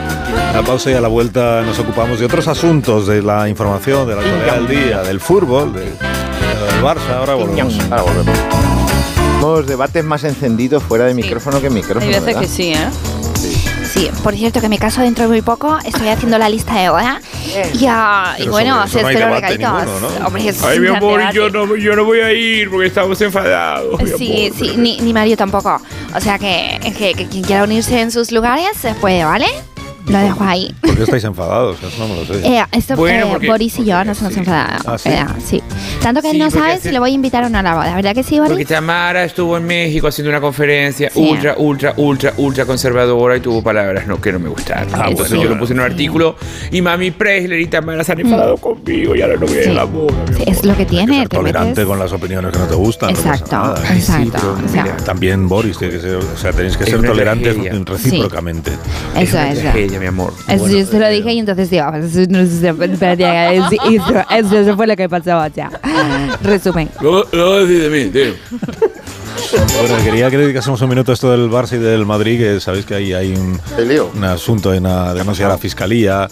Una 0.51 0.63
pausa 0.63 0.89
y 0.91 0.95
a 0.95 1.01
la 1.01 1.07
vuelta 1.07 1.61
nos 1.61 1.77
ocupamos 1.79 2.19
de 2.19 2.25
otros 2.25 2.47
asuntos, 2.47 3.05
de 3.07 3.21
la 3.21 3.47
información, 3.47 4.07
de 4.07 4.15
la 4.15 4.21
actualidad 4.21 4.55
del 4.55 4.67
día, 4.67 5.01
del 5.03 5.19
fútbol, 5.19 5.73
de- 5.73 5.81
del 5.81 6.83
Barça. 6.83 7.15
Ahora 7.17 7.35
volvemos. 7.35 7.77
Ahora 7.91 8.01
volvemos. 8.01 8.80
Tenemos 9.41 9.65
debates 9.65 10.05
más 10.05 10.24
encendidos 10.24 10.83
fuera 10.83 11.05
de 11.05 11.15
micrófono 11.15 11.60
que 11.60 11.65
en 11.65 11.74
micrófono. 11.74 12.05
Hay 12.05 12.10
veces 12.10 12.25
¿verdad? 12.25 12.41
que 12.41 12.48
sí, 12.48 12.74
¿eh? 12.74 12.88
Sí, 13.91 14.07
por 14.21 14.36
cierto 14.36 14.62
que 14.62 14.69
me 14.69 14.77
caso 14.77 15.01
dentro 15.01 15.24
de 15.24 15.29
muy 15.29 15.41
poco, 15.41 15.79
estoy 15.83 16.10
haciendo 16.10 16.38
la 16.38 16.48
lista 16.48 16.75
de 16.75 16.89
boda. 16.89 17.19
Y, 17.74 17.88
ah, 17.89 18.36
y 18.38 18.48
bueno, 18.50 18.88
se 18.88 19.00
espero 19.01 19.33
regalitos. 19.33 19.74
ninguno, 19.83 20.00
¿no? 20.19 20.27
Hombre, 20.27 20.48
es 20.48 20.63
Ay, 20.63 20.79
mi 20.79 20.89
amor, 20.89 21.17
debate. 21.17 21.36
yo 21.36 21.50
no, 21.50 21.75
yo 21.75 21.95
no 21.95 22.05
voy 22.05 22.19
a 22.19 22.31
ir 22.31 22.69
porque 22.69 22.86
estamos 22.86 23.19
enfadados. 23.19 24.00
Sí, 24.15 24.45
amor. 24.45 24.60
sí, 24.60 24.74
ni, 24.77 25.00
ni 25.00 25.12
Mario 25.12 25.36
tampoco. 25.36 25.81
O 26.15 26.21
sea 26.21 26.38
que, 26.38 26.79
que, 26.95 27.15
que 27.15 27.25
quien 27.27 27.43
quiera 27.43 27.63
unirse 27.63 28.00
en 28.00 28.12
sus 28.12 28.31
lugares 28.31 28.77
se 28.79 28.93
puede, 28.93 29.25
¿vale? 29.25 29.48
Lo 30.08 30.17
dejo 30.20 30.43
ahí. 30.43 30.74
¿Por 30.81 30.96
qué 30.98 31.03
estáis 31.03 31.24
enfadados? 31.24 31.77
Eso 31.81 31.98
no 32.00 32.08
me 32.08 32.15
lo 32.22 32.25
sé. 32.25 32.46
Eh, 32.48 32.63
esto, 32.72 32.96
Bueno, 32.96 33.25
eh, 33.27 33.29
porque- 33.31 33.48
Boris 33.48 33.79
y 33.79 33.86
yo 33.86 34.03
nos 34.03 34.20
hemos 34.22 34.34
Sí. 34.34 34.39
enfadado. 34.39 34.79
¿Ah, 34.86 34.98
sí? 34.98 35.10
Eh, 35.10 35.25
sí. 35.46 35.63
Tanto 36.01 36.22
que 36.22 36.27
él 36.29 36.34
Sí, 36.34 36.39
no 36.39 36.46
porque 36.46 36.60
sabe 36.60 36.74
hace- 36.74 36.81
si 36.89 36.91
le 36.91 37.00
voy 37.00 37.12
a 37.12 37.13
invitar 37.13 37.43
o 37.43 37.50
no 37.50 37.58
a 37.60 37.63
la 37.63 37.75
boda. 37.75 37.96
¿Verdad 37.96 38.13
que 38.15 38.24
sí, 38.24 38.38
Porque 38.38 38.53
Boris? 38.53 38.67
Tamara 38.67 39.24
estuvo 39.24 39.58
en 39.58 39.65
México 39.65 40.08
haciendo 40.08 40.29
una 40.31 40.41
conferencia 40.41 41.10
Sí. 41.12 41.20
ultra, 41.20 41.55
ultra, 41.58 41.93
ultra, 41.98 42.34
ultra 42.38 42.65
conservadora 42.65 43.38
y 43.38 43.39
tuvo 43.39 43.62
palabras 43.62 44.08
no, 44.08 44.20
que 44.20 44.31
no 44.31 44.39
me 44.39 44.50
gustaron. 44.50 44.88
Ah, 44.93 45.05
Entonces 45.10 45.29
bueno. 45.36 45.43
yo 45.43 45.50
lo 45.55 45.60
puse 45.60 45.74
en 45.74 45.79
un 45.79 45.86
artículo 45.86 46.36
y 46.72 46.81
Mami 46.81 47.12
Preisler 47.12 47.60
y 47.60 47.67
Tamara 47.67 48.03
se 48.03 48.12
han 48.13 48.20
enfadado 48.22 48.58
conmigo 48.58 49.15
y 49.15 49.22
ahora 49.22 49.36
no 49.36 49.46
voy 49.46 49.58
a 49.58 49.63
ir 49.63 49.70
a 49.70 49.74
la 49.74 49.84
boda. 49.86 50.13
es 50.46 50.65
lo 50.65 50.74
que 50.75 50.79
Hay 50.81 50.86
que 50.86 50.89
tiene. 50.89 51.20
ser 51.20 51.29
te 51.29 51.38
tolerante 51.38 51.70
metes- 51.81 51.86
con 51.86 52.00
las 52.00 52.12
opiniones 52.12 52.51
que 52.51 52.60
no 52.60 52.65
te 52.65 52.75
gustan. 52.75 53.10
no 53.13 53.15
pasa 53.15 53.29
Exacto, 53.36 53.55
nada. 53.55 53.93
exacto. 53.96 54.31
pero 54.34 54.65
o 54.65 54.70
sea, 54.70 54.84
mira, 54.84 54.98
También 54.98 55.48
Boris, 55.48 55.77
tiene 55.77 55.93
que 55.96 56.00
ser- 56.01 56.15
o 56.15 56.38
sea, 56.38 56.51
tenéis 56.51 56.75
que 56.77 56.84
Es 56.86 56.89
ser 56.89 57.00
una 57.00 57.10
tolerantes 57.10 57.55
recíprocamente. 57.86 58.72
eso 59.17 59.38
una 59.38 59.51
es. 59.51 59.60
Tragedia, 59.91 60.00
mi 60.00 60.07
amor. 60.07 60.33
Eso 60.48 60.67
yo 60.67 60.86
se 60.86 61.00
lo 61.00 61.10
dije 61.10 61.33
y 61.33 61.39
entonces 61.39 61.69
digo, 61.69 61.86
eso, 61.93 62.19
no 62.29 62.39
eso, 62.39 62.75
fue 64.75 64.88
lo 64.88 64.95
que 64.95 65.10
pasó, 65.10 65.43
sea. 65.53 65.69
Resumen. 66.43 66.89
Decís 67.00 67.81
de 67.81 67.89
mí, 67.89 68.12
tío. 68.12 68.33
Bueno, 69.79 70.03
quería 70.03 70.29
que 70.29 70.38
dedicásemos 70.38 70.81
un 70.81 70.89
minuto 70.89 71.12
a 71.12 71.13
esto 71.13 71.31
del 71.31 71.50
Barça 71.50 71.75
y 71.75 71.79
del 71.79 72.05
Madrid, 72.05 72.39
que 72.39 72.60
sabéis 72.60 72.86
que 72.86 72.95
ahí 72.95 73.13
hay 73.13 73.33
un, 73.33 73.60
un 74.15 74.24
asunto 74.24 74.74
en 74.74 74.83
la 74.83 75.13
denuncia 75.13 75.45
a 75.45 75.50
la 75.50 75.57
fiscalía. 75.57 76.27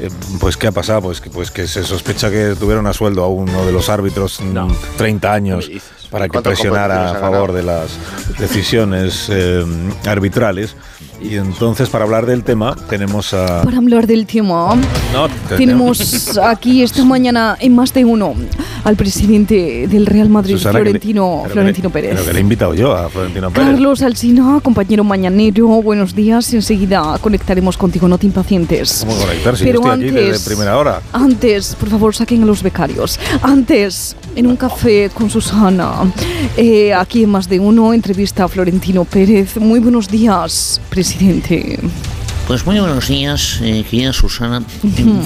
Eh, 0.00 0.08
Pues, 0.38 0.56
¿qué 0.56 0.68
ha 0.68 0.72
pasado? 0.72 1.02
Pues 1.02 1.20
que, 1.20 1.30
pues 1.30 1.50
que 1.50 1.66
se 1.66 1.84
sospecha 1.84 2.30
que 2.30 2.54
tuvieron 2.58 2.86
a 2.86 2.92
sueldo 2.92 3.24
a 3.24 3.28
uno 3.28 3.66
de 3.66 3.72
los 3.72 3.88
árbitros 3.88 4.40
mm, 4.40 4.70
30 4.96 5.32
años 5.32 5.70
para 6.10 6.24
que 6.24 6.30
¿Cuántas 6.30 6.54
presionara 6.54 7.10
a 7.10 7.14
favor 7.14 7.52
de 7.52 7.62
las 7.62 7.90
decisiones 8.38 9.28
eh, 9.30 9.64
arbitrales. 10.06 10.76
Y 11.22 11.36
entonces, 11.36 11.88
para 11.90 12.04
hablar 12.04 12.24
del 12.24 12.42
tema, 12.44 12.74
tenemos 12.88 13.34
a... 13.34 13.62
Para 13.62 13.76
hablar 13.78 14.06
del 14.06 14.26
tema, 14.26 14.74
No, 15.12 15.28
tenemos 15.56 16.38
aquí 16.38 16.82
esta 16.82 17.04
mañana 17.04 17.56
en 17.60 17.74
más 17.74 17.92
de 17.92 18.04
uno 18.06 18.34
al 18.84 18.96
presidente 18.96 19.86
del 19.86 20.06
Real 20.06 20.30
Madrid, 20.30 20.54
Susana, 20.54 20.78
que 20.78 20.84
le- 20.84 20.90
Florentino, 20.92 21.42
Florentino 21.50 21.90
Pérez. 21.90 22.12
Pero 22.14 22.24
que 22.24 22.32
le 22.32 22.38
he 22.38 22.42
invitado 22.42 22.72
yo 22.74 22.96
a 22.96 23.10
Florentino 23.10 23.50
Pérez. 23.50 23.68
Carlos 23.68 24.00
Alsina, 24.02 24.60
compañero 24.62 25.04
mañanero, 25.04 25.68
buenos 25.82 26.14
días. 26.14 26.52
Enseguida 26.54 27.18
conectaremos 27.20 27.76
contigo, 27.76 28.08
no 28.08 28.16
te 28.16 28.24
impacientes. 28.26 29.04
¿Cómo 29.06 29.18
conectar 29.20 29.54
si 29.58 29.64
Pero 29.64 29.82
yo 29.82 29.92
estoy 29.92 30.08
aquí 30.08 30.16
antes- 30.18 30.32
desde 30.32 30.46
primera 30.46 30.78
hora? 30.78 31.02
Antes, 31.12 31.74
por 31.74 31.90
favor, 31.90 32.14
saquen 32.14 32.42
a 32.44 32.46
los 32.46 32.62
becarios. 32.62 33.20
Antes, 33.42 34.16
en 34.34 34.46
un 34.46 34.56
café 34.56 35.10
con 35.12 35.28
Susana, 35.28 35.92
eh, 36.56 36.94
aquí 36.94 37.24
en 37.24 37.30
más 37.30 37.46
de 37.46 37.60
uno, 37.60 37.92
entrevista 37.92 38.44
a 38.44 38.48
Florentino 38.48 39.04
Pérez. 39.04 39.58
Muy 39.58 39.80
buenos 39.80 40.08
días, 40.08 40.80
presidente. 40.88 41.09
Pues 42.46 42.66
muy 42.66 42.78
buenos 42.80 43.08
días, 43.08 43.58
eh, 43.62 43.84
querida 43.88 44.12
Susana. 44.12 44.62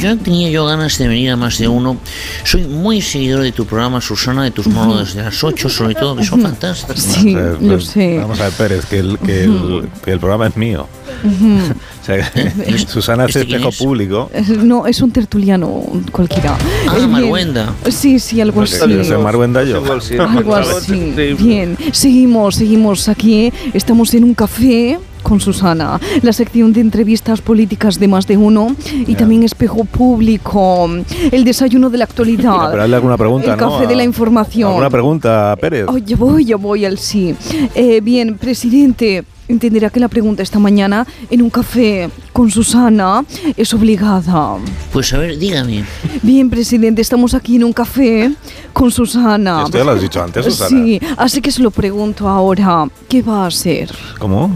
Yo 0.00 0.17
tenía 0.19 0.50
yo 0.50 0.67
ganas 0.67 0.99
de 0.99 1.09
venir 1.09 1.31
a 1.31 1.37
más 1.37 1.59
de 1.59 1.69
uno. 1.69 1.97
Soy 2.45 2.62
muy 2.67 3.00
seguidor 3.00 3.43
de 3.43 3.53
tu 3.53 3.64
programa, 3.67 4.00
Susana, 4.00 4.45
de 4.45 4.50
tus 4.50 4.67
monólogos 4.67 5.14
de 5.14 5.23
las 5.23 5.43
8, 5.43 5.69
sobre 5.69 5.95
todo, 5.95 6.17
que 6.17 6.25
son 6.25 6.41
fantásticos. 6.43 7.00
Sí, 7.03 7.33
lo 7.35 7.59
pues, 7.59 7.85
sé. 7.87 8.19
Vamos 8.19 8.41
a 8.41 8.45
ver, 8.45 8.53
Pérez, 8.53 8.87
que 8.87 8.99
el, 8.99 9.19
que 9.19 9.45
el, 9.45 9.88
que 10.05 10.12
el 10.12 10.19
programa 10.21 10.47
es 10.49 10.57
mío. 10.57 10.87
O 12.03 12.07
sea, 12.07 12.31
que 12.31 12.79
Susana 12.87 13.25
hace 13.25 13.41
¿Este 13.41 13.47
quién 13.47 13.61
espejo 13.61 13.69
es? 13.71 13.79
público. 13.79 14.31
Eh, 14.35 14.43
No, 14.62 14.87
es 14.87 15.00
un 15.00 15.11
tertuliano 15.11 15.83
cualquiera. 16.12 16.59
Ah, 16.87 16.93
Eh, 16.95 16.99
bien. 16.99 17.11
Maruenda. 17.11 17.73
Sí, 17.91 18.19
sí, 18.19 18.43
algo 18.43 18.61
así. 18.61 18.76
yo 18.87 19.03
soy 19.05 19.17
Maruenda 19.23 19.64
yo. 19.64 19.79
Algo 19.79 20.55
así. 20.55 21.14
Bien, 21.38 21.79
seguimos, 21.93 22.57
seguimos 22.57 23.09
aquí. 23.09 23.50
Estamos 23.73 24.12
en 24.12 24.25
un 24.25 24.35
café 24.35 24.99
con 25.25 25.40
Susana, 25.40 25.99
la 26.23 26.33
sección 26.33 26.73
de 26.73 26.81
entrevistas 26.81 27.40
políticas 27.40 27.99
de 27.99 28.07
más 28.07 28.28
de 28.28 28.37
uno 28.37 28.76
y 28.93 29.16
también 29.16 29.43
espejo 29.43 29.85
público, 29.85 30.88
el 31.33 31.43
desayuno 31.43 31.90
de 31.90 31.99
la 31.99 32.04
actualidad. 32.04 32.71
Pero 32.71 32.83
hazle 32.83 32.95
alguna 32.95 33.16
pregunta, 33.16 33.54
el 33.54 33.59
¿no? 33.59 33.71
café 33.71 33.88
de 33.88 33.97
la 33.97 34.04
información. 34.04 34.71
¿Alguna 34.71 34.90
pregunta, 34.90 35.57
Pérez? 35.61 35.87
Oh, 35.88 35.99
yo 35.99 36.16
voy, 36.16 36.45
yo 36.45 36.59
voy 36.59 36.85
al 36.85 36.99
sí. 36.99 37.35
Eh, 37.75 38.00
bien, 38.02 38.37
presidente, 38.37 39.25
entenderá 39.49 39.90
que 39.90 39.99
la 39.99 40.09
pregunta 40.09 40.43
esta 40.43 40.59
mañana 40.59 41.07
en 41.31 41.43
un 41.43 41.50
café 41.50 42.11
con 42.33 42.50
Susana 42.50 43.25
es 43.57 43.73
obligada. 43.75 44.57
Pues 44.93 45.12
a 45.14 45.19
ver, 45.19 45.38
dígame. 45.38 45.85
Bien, 46.23 46.50
presidente, 46.50 47.00
estamos 47.02 47.35
aquí 47.35 47.57
en 47.57 47.64
un 47.64 47.73
café 47.73 48.31
con 48.73 48.90
Susana. 48.90 49.62
Esto 49.64 49.78
ya 49.78 49.85
lo 49.85 49.93
has 49.93 50.02
dicho 50.02 50.23
antes, 50.23 50.45
Susana. 50.45 50.69
Sí, 50.69 51.00
así 51.16 51.40
que 51.40 51.50
se 51.50 51.62
lo 51.62 51.71
pregunto 51.71 52.28
ahora. 52.28 52.88
¿Qué 53.09 53.23
va 53.23 53.45
a 53.45 53.47
hacer? 53.47 53.90
¿Cómo? 54.19 54.50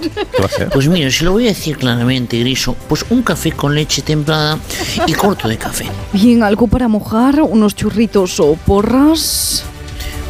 ¿Qué 0.00 0.40
va 0.40 0.46
a 0.46 0.48
ser? 0.48 0.68
Pues 0.70 0.88
mira, 0.88 1.10
se 1.10 1.24
lo 1.24 1.32
voy 1.32 1.46
a 1.46 1.48
decir 1.48 1.76
claramente, 1.76 2.38
Griso. 2.38 2.76
Pues 2.88 3.04
un 3.10 3.22
café 3.22 3.52
con 3.52 3.74
leche 3.74 4.02
templada 4.02 4.58
y 5.06 5.12
corto 5.12 5.48
de 5.48 5.56
café. 5.56 5.86
Bien, 6.12 6.42
algo 6.42 6.66
para 6.66 6.88
mojar, 6.88 7.42
unos 7.42 7.74
churritos 7.74 8.40
o 8.40 8.54
porras. 8.54 9.64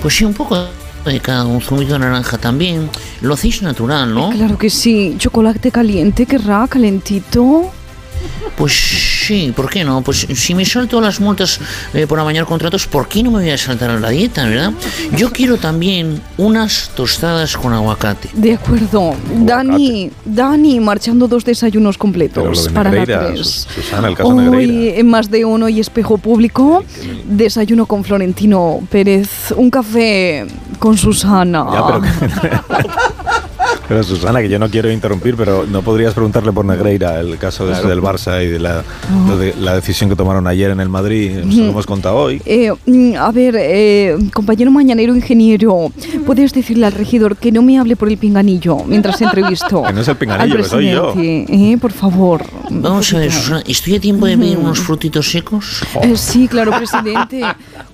Pues 0.03 0.15
sí, 0.15 0.25
un 0.25 0.35
poco 0.35 0.57
de 1.05 1.21
cada 1.21 1.45
un 1.45 1.61
zumito 1.61 1.95
de 1.95 2.01
naranja 2.01 2.39
también. 2.39 2.91
Lo 3.21 3.35
hacéis 3.35 3.63
natural, 3.63 4.13
¿no? 4.13 4.31
Claro 4.31 4.59
que 4.59 4.71
sí. 4.71 5.17
Chocolate 5.19 5.71
caliente, 5.71 6.27
querrá, 6.27 6.67
calentito. 6.69 7.71
Pues 8.57 9.10
sí, 9.27 9.53
¿por 9.55 9.69
qué 9.71 9.85
no? 9.85 10.03
Pues 10.03 10.27
si 10.35 10.55
me 10.55 10.65
salto 10.65 11.01
las 11.01 11.21
multas 11.21 11.61
eh, 11.95 12.07
por 12.07 12.19
amañar 12.19 12.45
contratos, 12.47 12.87
¿por 12.87 13.09
qué 13.09 13.23
no 13.23 13.31
me 13.31 13.41
voy 13.41 13.51
a 13.51 13.59
saltar 13.59 13.91
a 13.91 13.99
la 14.01 14.09
dieta, 14.11 14.45
verdad? 14.47 14.73
Yo 15.17 15.31
quiero 15.33 15.57
también 15.57 16.21
unas 16.39 16.91
tostadas 16.95 17.57
con 17.57 17.73
aguacate. 17.73 18.29
De 18.35 18.55
acuerdo. 18.55 19.15
Dani, 19.35 20.11
Dani, 20.25 20.81
marchando 20.81 21.29
dos 21.29 21.45
desayunos 21.45 21.97
completos 21.99 22.65
de 22.65 22.71
para 22.71 22.91
la 22.91 22.99
Negreira, 23.01 23.27
tres. 23.29 23.39
Sus- 23.41 23.69
Susana, 23.75 24.09
el 24.09 24.17
caso. 24.17 24.29
Hoy 24.31 24.89
en 24.97 25.09
más 25.09 25.31
de 25.31 25.45
uno 25.45 25.69
y 25.69 25.81
espejo 25.81 26.19
público, 26.19 26.85
desayuno 27.25 27.87
con 27.87 28.05
Florentino 28.05 28.81
Pérez, 28.91 29.53
un 29.57 29.71
café 29.71 30.47
con 30.79 30.97
Susana. 30.97 31.65
Ya, 31.73 31.87
pero, 32.41 32.65
pero 33.91 34.05
Susana, 34.05 34.41
que 34.41 34.49
yo 34.49 34.61
no 34.61 34.71
quiero 34.71 34.89
interrumpir, 34.89 35.35
pero 35.35 35.67
no 35.67 35.83
podrías 35.83 36.15
preguntarle 36.15 36.53
por 36.53 36.65
Negreira, 36.65 37.19
el 37.19 37.37
caso 37.39 37.69
este 37.73 37.89
del 37.89 38.01
Barça 38.01 38.41
y 38.41 38.47
de 38.47 38.61
la, 38.61 38.85
lo 39.27 39.37
de 39.37 39.53
la 39.59 39.75
decisión 39.75 40.09
que 40.09 40.15
tomaron 40.15 40.47
ayer 40.47 40.71
en 40.71 40.79
el 40.79 40.89
Madrid, 40.89 41.39
nos 41.45 41.57
lo 41.57 41.65
hemos 41.71 41.87
contado 41.87 42.15
hoy. 42.15 42.41
Eh, 42.47 42.71
mm, 42.87 43.17
a 43.17 43.33
ver, 43.33 43.57
eh, 43.59 44.17
compañero 44.33 44.71
mañanero 44.71 45.13
ingeniero, 45.17 45.91
¿puedes 46.25 46.53
decirle 46.53 46.87
al 46.87 46.93
regidor 46.93 47.37
que 47.37 47.51
no 47.51 47.63
me 47.63 47.81
hable 47.81 47.97
por 47.97 48.09
el 48.09 48.17
pinganillo 48.17 48.77
mientras 48.87 49.21
entrevisto? 49.23 49.83
Que 49.91 49.93
no 49.93 50.03
es 50.03 50.09
el 50.09 50.17
pinganillo, 50.17 50.57
que 50.57 50.63
soy 50.63 50.93
yo. 50.93 51.13
presidente, 51.13 51.73
eh, 51.73 51.77
por 51.77 51.91
favor. 51.91 52.45
Vamos 52.71 53.13
a 53.13 53.19
ver, 53.19 53.33
Susana, 53.33 53.65
¿estoy 53.67 53.97
a 53.97 54.01
tiempo 54.01 54.25
de 54.27 54.39
pedir 54.39 54.57
unos 54.57 54.79
frutitos 54.79 55.29
secos? 55.29 55.83
Eh, 56.01 56.17
sí, 56.17 56.47
claro, 56.47 56.71
presidente. 56.77 57.41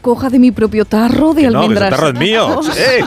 Coja 0.03 0.29
de 0.29 0.39
mi 0.39 0.51
propio 0.51 0.85
tarro 0.85 1.33
de 1.33 1.41
Que 1.43 1.51
no, 1.51 1.61
que 1.61 1.67
ese 1.75 1.85
almendras. 1.85 1.91
tarro 1.91 2.09
es 2.09 2.19
mío. 2.19 2.61
¡Eh! 2.77 3.03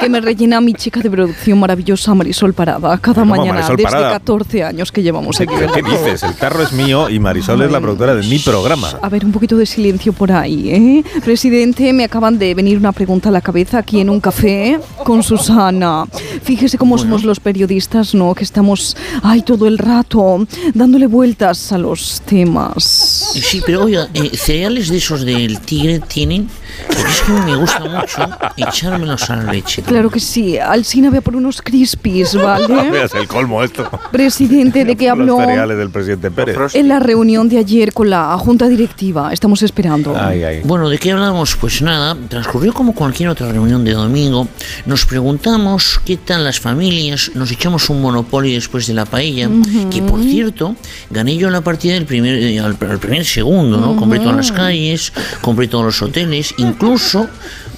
que 0.00 0.08
me 0.08 0.20
rellena 0.20 0.60
mi 0.60 0.74
chica 0.74 0.98
de 0.98 1.08
producción 1.08 1.60
maravillosa 1.60 1.91
Marisol 2.14 2.54
Parada 2.54 2.98
cada 2.98 3.22
¿Cómo 3.22 3.36
mañana 3.36 3.54
Marisol 3.54 3.76
desde 3.76 3.90
Parada? 3.90 4.10
14 4.12 4.64
años 4.64 4.92
que 4.92 5.02
llevamos 5.02 5.40
aquí. 5.40 5.54
¿Pero 5.58 5.72
¿Qué 5.72 5.82
dices? 5.82 6.22
El 6.22 6.34
tarro 6.34 6.62
es 6.62 6.72
mío 6.72 7.08
y 7.08 7.18
Marisol 7.18 7.62
es 7.62 7.70
la 7.70 7.80
productora 7.80 8.14
de 8.14 8.22
mi 8.26 8.38
programa. 8.38 8.88
A 9.00 9.08
ver, 9.08 9.24
un 9.24 9.32
poquito 9.32 9.56
de 9.56 9.66
silencio 9.66 10.12
por 10.12 10.32
ahí, 10.32 10.70
¿eh? 10.70 11.04
Presidente, 11.24 11.92
me 11.92 12.04
acaban 12.04 12.38
de 12.38 12.54
venir 12.54 12.78
una 12.78 12.92
pregunta 12.92 13.28
a 13.28 13.32
la 13.32 13.40
cabeza 13.40 13.78
aquí 13.78 14.00
en 14.00 14.10
un 14.10 14.20
café 14.20 14.80
con 15.04 15.22
Susana. 15.22 16.04
Fíjese 16.42 16.78
cómo 16.78 16.98
somos 16.98 17.24
los 17.24 17.40
periodistas, 17.40 18.14
¿no? 18.14 18.34
Que 18.34 18.44
estamos, 18.44 18.96
ay, 19.22 19.42
todo 19.42 19.66
el 19.66 19.78
rato 19.78 20.46
dándole 20.74 21.06
vueltas 21.06 21.72
a 21.72 21.78
los 21.78 22.20
temas. 22.22 23.32
Sí, 23.34 23.62
pero 23.64 23.84
oiga, 23.84 24.08
eh, 24.14 24.36
cereales 24.36 24.88
de 24.88 24.98
esos 24.98 25.24
del 25.24 25.60
tigre 25.60 26.00
tienen, 26.00 26.48
porque 26.86 27.02
es 27.02 27.20
que 27.22 27.32
me 27.32 27.56
gusta 27.56 27.80
mucho 27.80 28.28
echármelos 28.56 29.30
a 29.30 29.36
la 29.36 29.52
leche. 29.52 29.82
Claro 29.82 30.10
que 30.10 30.20
sí. 30.20 30.58
Alcina 30.58 31.10
ve 31.10 31.22
por 31.22 31.36
unos 31.36 31.60
crispies, 31.82 32.34
¿vale? 32.42 32.90
Veas 32.90 33.12
el 33.14 33.26
colmo 33.26 33.62
esto. 33.62 33.88
Presidente, 34.12 34.84
¿de 34.84 34.96
qué 34.96 35.06
Los 35.06 35.12
habló? 35.18 35.38
cereales 35.38 35.78
del 35.78 35.90
presidente 35.90 36.30
Pérez. 36.30 36.74
En 36.74 36.88
la 36.88 37.00
reunión 37.00 37.48
de 37.48 37.58
ayer 37.58 37.92
con 37.92 38.08
la 38.08 38.36
Junta 38.38 38.68
Directiva. 38.68 39.32
Estamos 39.32 39.62
esperando. 39.62 40.14
Ay, 40.16 40.44
ay. 40.44 40.60
Bueno, 40.64 40.88
¿de 40.88 40.98
qué 40.98 41.12
hablamos? 41.12 41.56
Pues 41.56 41.82
nada, 41.82 42.16
transcurrió 42.28 42.72
como 42.72 42.94
cualquier 42.94 43.28
otra 43.30 43.50
reunión 43.50 43.84
de 43.84 43.92
domingo. 43.92 44.46
Nos 44.86 45.04
preguntamos 45.06 46.00
qué 46.04 46.16
tal 46.16 46.44
las 46.44 46.60
familias, 46.60 47.32
nos 47.34 47.50
echamos 47.50 47.90
un 47.90 48.00
monopolio 48.00 48.54
después 48.54 48.86
de 48.86 48.94
la 48.94 49.04
paella, 49.04 49.48
que 49.90 50.02
por 50.02 50.22
cierto, 50.22 50.76
gané 51.10 51.36
yo 51.36 51.50
la 51.50 51.62
partida 51.62 51.94
del 51.94 52.06
primer, 52.06 52.34
eh, 52.36 52.60
al, 52.60 52.76
al 52.88 52.98
primer 52.98 53.24
segundo, 53.24 53.78
¿no? 53.78 53.96
Compré 53.96 54.20
todas 54.20 54.36
las 54.36 54.52
calles, 54.52 55.12
compré 55.40 55.66
todos 55.68 55.84
los 55.84 56.02
hoteles, 56.02 56.54
incluso, 56.58 57.28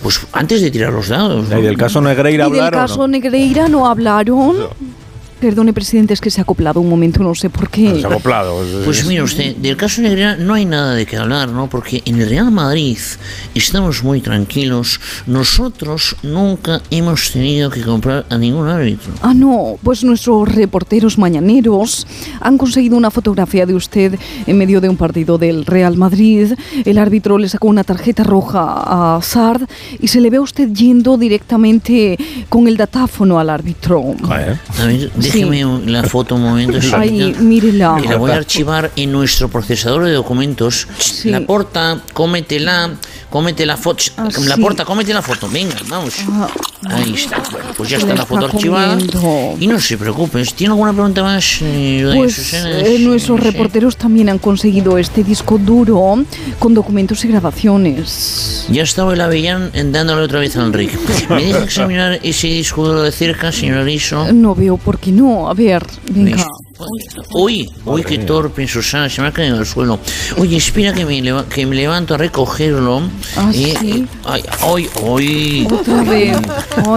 pues 0.05 0.21
antes 0.35 0.61
de 0.61 0.71
tirar 0.71 0.93
los 0.93 1.09
dados. 1.09 1.49
¿no? 1.49 1.59
¿Y 1.59 1.63
del 1.63 1.79
caso 1.79 1.99
Negreira 2.03 2.47
¿Y 2.47 2.51
del 2.51 2.61
hablaron? 2.61 2.81
caso 2.89 3.09
Negreira 3.09 3.69
no 3.69 3.87
hablaron? 3.89 4.55
Perdone, 5.45 5.75
presidente, 5.75 6.15
es 6.15 6.23
que 6.23 6.31
se 6.31 6.41
ha 6.41 6.45
acoplado 6.45 6.81
un 6.81 6.89
momento, 6.89 7.23
no 7.23 7.35
sé 7.35 7.51
por 7.51 7.69
qué. 7.69 8.01
Se 8.01 8.07
ha 8.07 8.09
acoplado. 8.09 8.65
es- 8.65 8.83
Pues 8.87 9.01
es- 9.01 9.07
mire 9.07 9.23
usted, 9.23 9.55
del 9.57 9.77
caso 9.77 10.01
Negreira 10.01 10.37
no 10.37 10.55
hay 10.55 10.65
nada 10.65 10.95
de 10.95 11.05
qué 11.05 11.19
hablar, 11.19 11.51
¿no? 11.51 11.69
Porque 11.69 12.01
en 12.07 12.19
el 12.19 12.31
Real 12.31 12.51
Madrid 12.51 12.97
estamos 13.55 14.03
muy 14.03 14.23
tranquilos. 14.23 14.99
Nosotros 15.27 16.17
nunca 16.23 16.81
hemos 16.91 17.31
tenido 17.31 17.69
que 17.69 17.83
comprar 17.83 18.25
a 18.31 18.39
ningún 18.39 18.69
árbitro. 18.69 19.13
Ah, 19.21 19.35
no, 19.35 19.77
pues 19.83 20.03
nuestros 20.03 20.49
reporteros 20.49 21.19
mañaneros 21.19 22.07
han 22.41 22.57
conseguido 22.57 22.97
una 22.97 23.11
fotografía 23.11 23.67
de 23.67 23.75
usted 23.75 24.19
en 24.47 24.57
medio 24.57 24.81
de 24.81 24.89
un 24.89 24.97
partido 24.97 25.37
del 25.37 25.67
Real 25.67 25.99
Madrid. 25.99 26.55
El 26.87 26.97
árbitro 26.97 27.37
le 27.37 27.51
sacó 27.51 27.69
una 27.69 27.85
tarjeta 27.85 28.23
roja 28.25 28.63
a 29.17 29.21
Sard 29.21 29.69
y 30.01 30.09
se 30.09 30.23
le 30.23 30.31
ve 30.31 30.39
a 30.39 30.41
usted 30.41 30.71
yendo 30.73 31.19
directamente 31.19 32.17
con 32.49 32.67
el 32.67 32.79
datáfono 32.79 33.39
al 33.39 33.51
árbitro. 33.51 34.15
Joder. 34.23 34.59
A 34.79 34.87
ver, 34.87 35.11
déjeme 35.35 35.91
la 35.91 36.03
foto 36.05 36.35
un 36.37 36.43
momento. 36.43 36.79
Ay, 36.97 37.09
señorita, 37.09 37.41
mírela. 37.41 37.99
Que 38.01 38.09
la 38.09 38.17
voy 38.17 38.31
a 38.31 38.37
archivar 38.37 38.91
en 38.97 39.13
nuestro 39.13 39.49
procesador 39.49 40.05
de 40.05 40.13
documentos. 40.13 40.89
Sí. 40.99 41.31
La 41.31 41.41
porta, 41.41 42.01
cómetela, 42.13 42.91
cómete 43.35 43.67
la 43.67 43.77
foto. 43.77 44.05
Ah, 44.17 44.29
la 44.47 44.55
sí. 44.55 44.61
porta, 44.63 44.85
cómete 44.85 45.13
la 45.13 45.21
foto. 45.21 45.49
Venga, 45.51 45.75
vamos. 45.89 46.15
Ah, 46.31 46.49
Ahí 46.89 47.15
está. 47.15 47.43
Bueno, 47.51 47.71
pues 47.77 47.91
ya 47.91 47.97
está 47.97 48.15
la 48.15 48.25
foto 48.25 48.45
está 48.47 48.57
archivada. 48.57 48.91
comiendo. 48.97 49.57
Y 49.59 49.67
no 49.67 49.81
se 49.81 49.99
preocupe. 49.99 50.45
¿Tiene 50.45 50.71
alguna 50.75 50.93
pregunta 50.93 51.25
más, 51.25 51.59
eh, 51.63 52.09
Pues 52.15 52.55
eh, 52.55 52.95
Sí, 52.97 53.05
nuestros 53.05 53.41
reporteros 53.41 53.97
también 53.97 54.29
han 54.29 54.39
conseguido 54.39 54.99
este 54.99 55.25
disco 55.25 55.59
duro 55.59 56.25
con 56.61 56.75
documentos 56.75 57.25
y 57.25 57.29
grabaciones. 57.29 58.67
Ya 58.71 58.85
estaba 58.85 59.15
el 59.15 59.21
Avellán 59.21 59.73
dándole 59.91 60.23
otra 60.23 60.39
vez 60.39 60.55
al 60.57 60.67
Enrique. 60.67 60.97
¿Me 61.29 61.43
deja 61.47 61.65
examinar 61.65 62.21
ese 62.23 62.47
disco 62.47 62.87
duro 62.87 63.03
de 63.03 63.11
cerca, 63.11 63.51
señor 63.51 63.79
Ariso? 63.79 64.33
No 64.33 64.55
veo 64.55 64.77
por 64.77 65.01
qué 65.01 65.11
no. 65.11 65.51
A 65.51 65.55
ver, 65.55 65.85
venga. 66.09 66.47
Uy, 67.33 67.71
uy, 67.85 68.03
qué 68.03 68.19
torpe, 68.19 68.67
Susana, 68.67 69.09
se 69.09 69.23
me 69.23 69.29
ha 69.29 69.33
caído 69.33 69.59
al 69.59 69.67
suelo. 69.67 69.99
Oye, 70.39 70.57
espera 70.57 70.93
que 70.93 71.05
me, 71.05 71.21
leva- 71.23 71.45
que 71.49 71.65
me 71.67 71.77
levanto 71.77 72.15
a 72.15 72.19
recogerlo. 72.19 73.03
Ah, 73.37 73.51
Eh, 73.55 73.75
sí. 73.79 73.91
eh, 73.91 74.07
ay, 74.25 74.43
ay, 74.61 74.89
ay. 75.07 75.69
Otra 75.71 76.03
vez. 76.03 76.37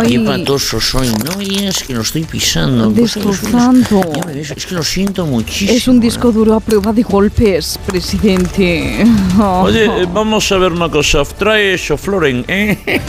Qué 0.08 0.18
Ay, 0.18 0.20
patoso 0.20 0.82
soy. 0.82 1.08
No 1.10 1.36
digas 1.38 1.84
que 1.84 1.94
lo 1.94 2.02
estoy 2.02 2.24
pisando. 2.24 2.90
destrozando. 2.90 4.02
Es 4.34 4.66
que 4.66 4.74
lo 4.76 4.84
siento 4.84 5.26
muchísimo. 5.26 5.72
Es 5.78 5.88
un 5.88 6.00
disco 6.00 6.32
duro 6.32 6.56
a 6.56 6.60
prueba 6.60 6.92
de 6.92 7.04
golpes, 7.04 7.80
presidente. 7.86 9.06
Oye, 9.40 9.86
eh, 9.86 10.08
vamos 10.12 10.52
a 10.52 10.58
ver 10.58 10.72
una 10.72 10.90
cosa. 10.90 11.24
Trae 11.24 11.76
eso, 11.76 11.98
Floren, 11.98 12.44
¿eh? 12.48 13.00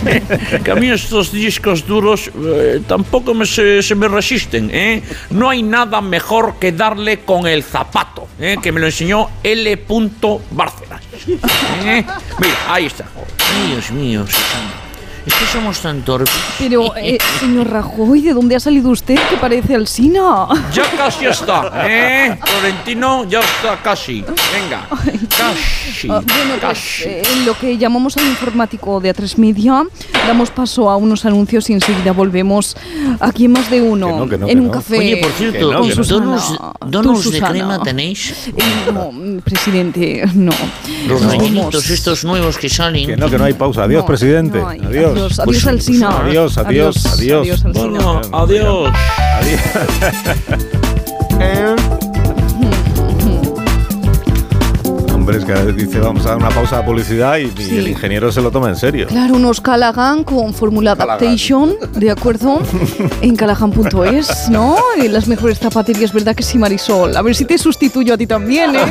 que 0.64 0.70
a 0.70 0.74
mí 0.74 0.88
estos 0.90 1.32
discos 1.32 1.86
duros 1.86 2.30
eh, 2.44 2.82
tampoco 2.86 3.32
me 3.34 3.46
se, 3.46 3.82
se 3.82 3.94
me 3.94 4.08
resisten, 4.08 4.70
¿eh? 4.72 5.02
No 5.30 5.48
hay 5.48 5.62
nada 5.62 6.00
mejor 6.00 6.56
que 6.58 6.72
darle 6.72 7.20
con 7.20 7.46
el 7.46 7.62
zapato, 7.62 8.28
¿eh? 8.38 8.56
Que 8.62 8.72
me 8.72 8.80
lo 8.80 8.86
enseñó 8.86 9.28
L. 9.42 9.84
Bárcenas. 10.50 11.02
¿eh? 11.84 12.04
Mira, 12.38 12.56
ahí 12.68 12.86
está. 12.86 13.06
Dios 13.68 13.90
mío, 13.90 14.26
Susana. 14.26 14.87
Es 15.28 15.34
que 15.34 15.44
somos 15.52 15.78
tan 15.80 16.00
torpes. 16.02 16.32
Pero, 16.58 16.96
eh, 16.96 17.18
señor 17.38 17.68
Rajoy, 17.70 18.22
¿de 18.22 18.32
dónde 18.32 18.56
ha 18.56 18.60
salido 18.60 18.88
usted 18.88 19.16
que 19.28 19.36
parece 19.36 19.74
Alsina? 19.74 20.48
Ya 20.72 20.84
casi 20.96 21.26
está, 21.26 21.70
¿eh? 21.86 22.38
Florentino 22.42 23.24
ya 23.28 23.40
está 23.40 23.76
casi. 23.82 24.22
Venga, 24.22 24.86
casi. 25.36 26.08
Ah, 26.10 26.22
bueno, 26.24 26.50
pues 26.52 26.60
casi. 26.62 27.02
eh, 27.04 27.22
en 27.30 27.44
lo 27.44 27.58
que 27.58 27.76
llamamos 27.76 28.16
al 28.16 28.24
informático 28.24 29.00
de 29.00 29.14
A3 29.14 29.36
Media, 29.36 29.84
damos 30.26 30.50
paso 30.50 30.88
a 30.88 30.96
unos 30.96 31.26
anuncios 31.26 31.68
y 31.68 31.74
enseguida 31.74 32.12
volvemos 32.12 32.74
aquí 33.20 33.44
en 33.44 33.52
más 33.52 33.68
de 33.70 33.82
uno, 33.82 34.06
Que 34.08 34.12
no, 34.14 34.28
que 34.28 34.38
no, 34.38 34.48
en 34.48 34.54
que 34.54 34.60
un 34.62 34.66
no. 34.68 34.72
café. 34.72 34.98
Oye, 34.98 35.16
por 35.18 35.30
cierto, 35.32 35.72
con. 35.78 35.92
Susana. 35.92 36.24
donos, 36.24 36.58
donos 36.86 37.18
de 37.18 37.30
Susana. 37.32 37.50
crema 37.50 37.82
tenéis. 37.82 38.48
Eh, 38.48 38.62
no, 38.94 39.10
presidente, 39.44 40.24
no. 40.34 40.52
Los 41.06 41.20
No, 41.20 41.68
estos 41.78 42.24
nuevos 42.24 42.56
que 42.56 42.70
salen. 42.70 43.06
Que 43.06 43.16
no, 43.16 43.28
que 43.28 43.36
no 43.36 43.44
hay 43.44 43.52
pausa. 43.54 43.82
Adiós, 43.84 44.02
No, 44.02 44.06
presidente. 44.06 44.58
no 44.58 44.68
hay. 44.68 44.80
Adiós. 44.80 45.17
Adiós, 45.18 45.38
adiós 45.40 45.66
Alsina. 45.66 46.08
Adiós, 46.20 46.58
adiós, 46.58 47.06
adiós. 47.06 47.48
Adiós. 47.48 47.62
Bueno, 47.74 48.20
adiós. 48.32 48.92
Hombre, 55.12 55.38
es 55.38 55.44
que 55.44 55.72
dice 55.72 55.98
vamos 56.00 56.24
a 56.24 56.30
dar 56.30 56.36
una 56.38 56.48
pausa 56.48 56.78
de 56.78 56.82
publicidad 56.84 57.36
y, 57.36 57.52
y 57.60 57.64
Sí. 57.64 57.78
el 57.78 57.88
ingeniero 57.88 58.32
se 58.32 58.40
lo 58.40 58.50
toma 58.50 58.68
en 58.70 58.76
serio. 58.76 59.06
Claro, 59.08 59.34
unos 59.34 59.60
Callaghan 59.60 60.24
con 60.24 60.54
fórmula 60.54 60.92
adaptation, 60.92 61.74
¿de 61.94 62.10
acuerdo? 62.10 62.62
En 63.20 63.36
callaghan.es, 63.36 64.48
¿no? 64.50 64.76
En 64.96 65.12
las 65.12 65.26
mejores 65.28 65.58
zapaterías, 65.58 66.12
¿verdad 66.12 66.34
que 66.34 66.42
sí, 66.42 66.56
Marisol? 66.58 67.14
A 67.16 67.22
ver 67.22 67.34
si 67.34 67.44
te 67.44 67.58
sustituyo 67.58 68.14
a 68.14 68.16
ti 68.16 68.26
también, 68.26 68.74
¿eh? 68.76 68.78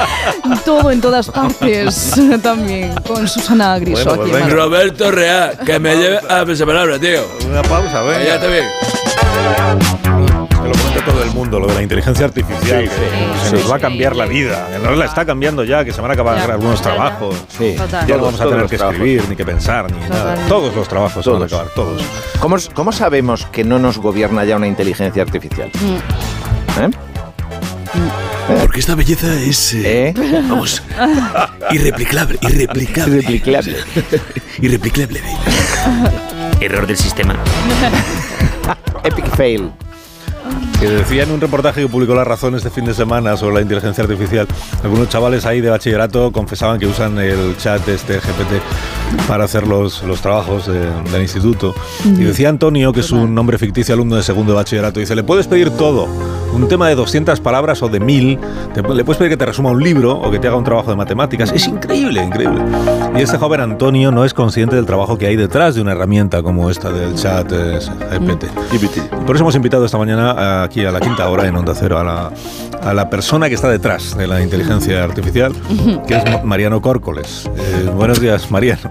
Todo 0.64 0.90
en 0.90 1.00
todas 1.00 1.28
partes 1.30 2.14
también, 2.42 2.94
con 3.06 3.26
Susana 3.28 3.78
Griso 3.78 4.04
Bueno, 4.04 4.22
pues 4.22 4.28
aquí. 4.28 4.36
en. 4.36 4.40
Madrid. 4.42 4.54
Roberto 4.56 5.10
Real, 5.10 5.58
que 5.64 5.78
me 5.78 5.96
lleve 5.96 6.20
a 6.28 6.44
mi 6.44 6.56
palabra, 6.56 6.98
tío. 6.98 7.20
Una 7.48 7.62
pausa, 7.62 8.02
venga. 8.02 8.24
Ya 8.24 8.34
está 8.36 8.46
bien. 8.48 8.64
Lo 10.64 10.72
comenta 10.72 11.04
todo 11.04 11.22
el 11.22 11.30
mundo, 11.30 11.60
lo 11.60 11.66
de 11.68 11.74
la 11.74 11.82
inteligencia 11.82 12.24
artificial. 12.26 12.84
que 12.84 13.48
se 13.48 13.52
nos 13.56 13.70
va 13.70 13.76
a 13.76 13.78
cambiar 13.78 14.16
la 14.16 14.26
vida. 14.26 14.66
Que 14.72 14.78
nos 14.80 14.96
la 14.98 15.04
está 15.04 15.24
cambiando 15.24 15.62
ya, 15.64 15.84
que 15.84 15.92
se 15.92 16.00
van 16.00 16.10
a 16.10 16.14
acabar 16.14 16.36
Ya, 16.38 16.52
algunos 16.54 16.82
trabajos. 16.82 17.36
Sí. 17.56 17.74
Total. 17.76 18.06
Ya 18.06 18.16
no 18.16 18.24
vamos 18.24 18.40
a 18.40 18.44
Todos 18.44 18.54
tener 18.56 18.70
que 18.70 18.76
trabajos. 18.76 18.96
escribir, 19.00 19.28
ni 19.28 19.36
que 19.36 19.44
pensar, 19.44 19.90
ni 19.92 20.00
nada. 20.08 20.34
Todos 20.48 20.74
los 20.74 20.88
trabajos 20.88 21.24
se 21.24 21.30
van 21.30 21.42
a 21.42 21.46
Todos. 21.46 21.52
acabar, 21.60 21.74
todos. 21.74 22.02
¿Cómo, 22.40 22.56
cómo 22.74 22.92
sabemos 22.92 23.46
que 23.46 23.62
no 23.64 23.78
nos 23.78 23.98
gobierna 23.98 24.44
ya 24.44 24.56
una 24.56 24.66
inteligencia 24.66 25.22
artificial? 25.22 25.70
¿Eh? 26.80 26.90
Porque 28.48 28.80
esta 28.80 28.94
belleza 28.94 29.40
es. 29.40 29.74
¿Eh? 29.74 30.14
Vamos. 30.48 30.82
Irreplicable, 31.70 32.38
irreplicable. 32.42 33.18
Irreplicable. 33.18 33.76
Irreplicable. 34.60 35.20
Error 36.60 36.86
del 36.86 36.96
sistema. 36.96 37.36
Epic 39.04 39.26
fail. 39.36 39.72
Que 40.80 40.90
decía 40.90 41.22
en 41.22 41.30
un 41.30 41.40
reportaje 41.40 41.80
que 41.80 41.88
publicó 41.88 42.14
La 42.14 42.22
Razón 42.24 42.54
este 42.54 42.68
fin 42.68 42.84
de 42.84 42.92
semana 42.92 43.34
sobre 43.38 43.54
la 43.54 43.60
inteligencia 43.62 44.04
artificial, 44.04 44.46
algunos 44.84 45.08
chavales 45.08 45.46
ahí 45.46 45.62
de 45.62 45.70
bachillerato 45.70 46.30
confesaban 46.32 46.78
que 46.78 46.86
usan 46.86 47.18
el 47.18 47.56
chat 47.56 47.88
este 47.88 48.16
GPT 48.18 49.26
para 49.26 49.44
hacer 49.44 49.66
los, 49.66 50.02
los 50.02 50.20
trabajos 50.20 50.66
de- 50.66 50.90
del 51.10 51.22
instituto. 51.22 51.74
Y 52.04 52.24
decía 52.24 52.50
Antonio, 52.50 52.92
que 52.92 53.00
es 53.00 53.10
un 53.10 53.34
nombre 53.34 53.56
ficticio 53.56 53.94
alumno 53.94 54.16
de 54.16 54.22
segundo 54.22 54.52
de 54.52 54.56
bachillerato, 54.56 55.00
dice, 55.00 55.14
le 55.14 55.22
puedes 55.24 55.46
pedir 55.46 55.70
todo, 55.70 56.08
un 56.52 56.68
tema 56.68 56.88
de 56.88 56.94
200 56.94 57.40
palabras 57.40 57.82
o 57.82 57.88
de 57.88 57.98
1000, 57.98 58.38
te- 58.74 58.82
le 58.82 59.02
puedes 59.04 59.16
pedir 59.18 59.30
que 59.30 59.36
te 59.38 59.46
resuma 59.46 59.70
un 59.70 59.82
libro 59.82 60.12
o 60.12 60.30
que 60.30 60.38
te 60.38 60.46
haga 60.46 60.56
un 60.56 60.64
trabajo 60.64 60.90
de 60.90 60.96
matemáticas. 60.96 61.52
Es 61.52 61.66
increíble, 61.68 62.22
increíble. 62.22 62.60
Y 63.18 63.22
este 63.22 63.38
joven 63.38 63.62
Antonio 63.62 64.12
no 64.12 64.26
es 64.26 64.34
consciente 64.34 64.76
del 64.76 64.84
trabajo 64.84 65.16
que 65.16 65.26
hay 65.26 65.36
detrás 65.36 65.74
de 65.74 65.80
una 65.80 65.92
herramienta 65.92 66.42
como 66.42 66.68
esta 66.70 66.90
del 66.92 67.14
chat 67.14 67.50
eh, 67.50 67.78
GPT. 68.20 68.44
Por 69.26 69.34
eso 69.36 69.42
hemos 69.44 69.54
invitado 69.56 69.86
esta 69.86 69.96
mañana 69.98 70.62
a- 70.64 70.65
aquí 70.66 70.84
a 70.84 70.90
la 70.92 71.00
quinta 71.00 71.28
hora 71.28 71.46
en 71.46 71.56
Onda 71.56 71.72
Cero 71.74 71.98
a 71.98 72.04
la, 72.04 72.30
a 72.82 72.92
la 72.94 73.08
persona 73.08 73.48
que 73.48 73.54
está 73.54 73.68
detrás 73.68 74.16
de 74.16 74.26
la 74.26 74.42
inteligencia 74.42 75.02
artificial, 75.02 75.52
que 76.06 76.16
es 76.16 76.24
Ma- 76.30 76.42
Mariano 76.44 76.80
Córcoles. 76.82 77.48
Eh, 77.56 77.90
buenos 77.94 78.20
días, 78.20 78.50
Mariano. 78.50 78.90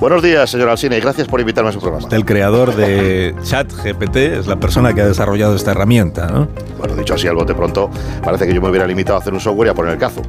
Buenos 0.00 0.22
días, 0.22 0.48
señor 0.50 0.68
Alcine, 0.68 0.98
y 0.98 1.00
gracias 1.00 1.26
por 1.26 1.40
invitarme 1.40 1.70
a 1.70 1.72
su 1.72 1.80
programa. 1.80 2.06
El 2.12 2.24
creador 2.24 2.74
de 2.76 3.34
ChatGPT 3.42 4.16
es 4.16 4.46
la 4.46 4.56
persona 4.56 4.92
que 4.92 5.00
ha 5.00 5.06
desarrollado 5.06 5.56
esta 5.56 5.72
herramienta, 5.72 6.26
¿no? 6.28 6.48
Bueno, 6.78 6.94
dicho 6.94 7.14
así 7.14 7.26
al 7.26 7.34
bote 7.34 7.54
pronto, 7.54 7.90
parece 8.22 8.46
que 8.46 8.54
yo 8.54 8.60
me 8.60 8.68
hubiera 8.68 8.86
limitado 8.86 9.18
a 9.18 9.20
hacer 9.20 9.32
un 9.32 9.40
software 9.40 9.68
y 9.68 9.70
a 9.70 9.74
poner 9.74 9.92
el 9.94 9.98
cazo. 9.98 10.22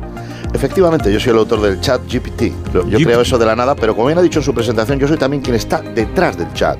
Efectivamente, 0.53 1.11
yo 1.11 1.19
soy 1.19 1.33
el 1.33 1.39
autor 1.39 1.61
del 1.61 1.79
chat 1.81 2.01
GPT. 2.09 2.53
Yo 2.73 2.83
Gip- 2.83 3.03
creo 3.03 3.21
eso 3.21 3.37
de 3.37 3.45
la 3.45 3.55
nada, 3.55 3.75
pero 3.75 3.93
como 3.93 4.07
bien 4.07 4.17
ha 4.17 4.21
dicho 4.21 4.39
en 4.39 4.45
su 4.45 4.53
presentación, 4.53 4.97
yo 4.97 5.07
soy 5.07 5.17
también 5.17 5.43
quien 5.43 5.55
está 5.55 5.81
detrás 5.81 6.37
del 6.37 6.51
chat. 6.53 6.77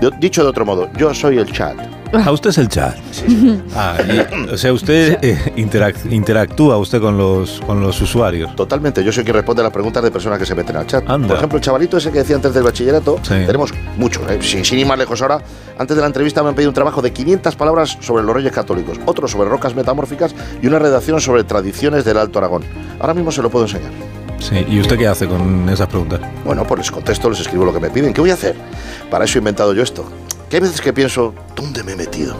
De- 0.00 0.10
dicho 0.18 0.42
de 0.42 0.48
otro 0.48 0.64
modo, 0.64 0.88
yo 0.96 1.12
soy 1.12 1.36
el 1.38 1.52
chat. 1.52 1.76
Ah, 2.26 2.32
usted 2.32 2.50
es 2.50 2.58
el 2.58 2.68
chat. 2.68 2.96
Ah, 3.76 3.96
y- 4.06 4.50
o 4.52 4.58
sea, 4.58 4.72
usted 4.72 5.18
eh, 5.22 5.52
interac- 5.56 6.10
interactúa 6.10 6.76
usted 6.78 7.00
con 7.00 7.16
los, 7.16 7.60
con 7.66 7.80
los 7.80 8.00
usuarios. 8.00 8.54
Totalmente, 8.56 9.04
yo 9.04 9.12
soy 9.12 9.22
quien 9.24 9.34
responde 9.36 9.62
a 9.62 9.64
las 9.64 9.72
preguntas 9.72 10.02
de 10.02 10.10
personas 10.10 10.38
que 10.38 10.44
se 10.46 10.54
meten 10.56 10.76
al 10.76 10.86
chat. 10.86 11.08
Anda. 11.08 11.28
Por 11.28 11.36
ejemplo, 11.36 11.58
el 11.58 11.62
chavalito 11.64 11.96
ese 11.98 12.10
que 12.10 12.18
decía 12.18 12.36
antes 12.36 12.52
del 12.52 12.64
bachillerato, 12.64 13.18
Sí. 13.22 13.34
tenemos 13.46 13.72
muchos, 13.96 14.28
¿eh? 14.30 14.38
sin, 14.42 14.64
sin 14.64 14.80
ir 14.80 14.86
más 14.86 14.98
lejos 14.98 15.22
ahora. 15.22 15.40
Antes 15.78 15.96
de 15.96 16.00
la 16.00 16.08
entrevista 16.08 16.42
me 16.42 16.48
han 16.48 16.54
pedido 16.56 16.70
un 16.70 16.74
trabajo 16.74 17.00
de 17.00 17.12
500 17.12 17.54
palabras 17.56 17.96
sobre 18.00 18.24
los 18.24 18.34
reyes 18.34 18.52
católicos, 18.52 18.98
otro 19.06 19.28
sobre 19.28 19.48
rocas 19.48 19.74
metamórficas 19.76 20.34
y 20.60 20.66
una 20.66 20.78
redacción 20.80 21.20
sobre 21.20 21.44
tradiciones 21.44 22.04
del 22.04 22.16
Alto 22.18 22.38
Aragón. 22.40 22.64
Ahora 22.98 23.14
mismo 23.14 23.30
se 23.30 23.40
lo 23.40 23.50
puedo 23.50 23.66
enseñar. 23.66 23.92
Sí, 24.40 24.64
¿y 24.68 24.80
usted 24.80 24.98
qué 24.98 25.06
hace 25.06 25.28
con 25.28 25.68
esas 25.68 25.86
preguntas? 25.86 26.18
Bueno, 26.44 26.64
pues 26.66 26.80
les 26.80 26.90
contesto, 26.90 27.30
les 27.30 27.40
escribo 27.40 27.64
lo 27.64 27.72
que 27.72 27.80
me 27.80 27.90
piden. 27.90 28.12
¿Qué 28.12 28.20
voy 28.20 28.30
a 28.30 28.34
hacer? 28.34 28.56
Para 29.10 29.26
eso 29.26 29.38
he 29.38 29.40
inventado 29.40 29.72
yo 29.74 29.82
esto. 29.82 30.04
Que 30.50 30.56
hay 30.56 30.62
veces 30.62 30.80
que 30.80 30.92
pienso, 30.92 31.32
¿dónde 31.54 31.84
me 31.84 31.92
he 31.92 31.96
metido? 31.96 32.34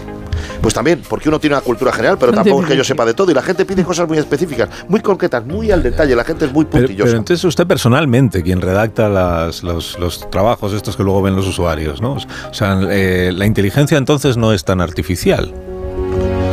Pues 0.60 0.74
también, 0.74 1.00
porque 1.08 1.28
uno 1.28 1.38
tiene 1.38 1.54
una 1.54 1.62
cultura 1.62 1.92
general, 1.92 2.16
pero 2.18 2.32
¿Dónde 2.32 2.50
tampoco 2.50 2.64
es 2.64 2.68
que 2.70 2.76
yo 2.76 2.82
sepa 2.84 3.04
de 3.06 3.14
todo 3.14 3.30
y 3.30 3.34
la 3.34 3.42
gente 3.42 3.64
pide 3.64 3.84
cosas 3.84 4.08
muy 4.08 4.18
específicas, 4.18 4.68
muy 4.88 5.00
concretas, 5.00 5.46
muy 5.46 5.70
al 5.70 5.82
detalle. 5.82 6.16
La 6.16 6.24
gente 6.24 6.46
es 6.46 6.52
muy 6.52 6.64
Pero, 6.64 6.82
puntillosa. 6.86 7.04
pero 7.06 7.18
entonces 7.18 7.44
usted 7.44 7.66
personalmente, 7.68 8.42
quien 8.42 8.60
redacta 8.60 9.08
las- 9.08 9.62
los, 9.62 9.96
los 9.98 10.28
trabajos 10.28 10.72
estos 10.72 10.96
que 10.96 11.04
luego 11.04 11.22
ven 11.22 11.36
los 11.36 11.46
usuarios, 11.46 12.02
¿no? 12.02 12.14
O 12.14 12.54
sea, 12.54 12.80
eh, 12.90 13.32
la 13.34 13.46
inteligencia 13.46 13.96
entonces 13.96 14.36
no 14.36 14.52
es 14.52 14.64
tan 14.64 14.80
artificial. 14.80 15.54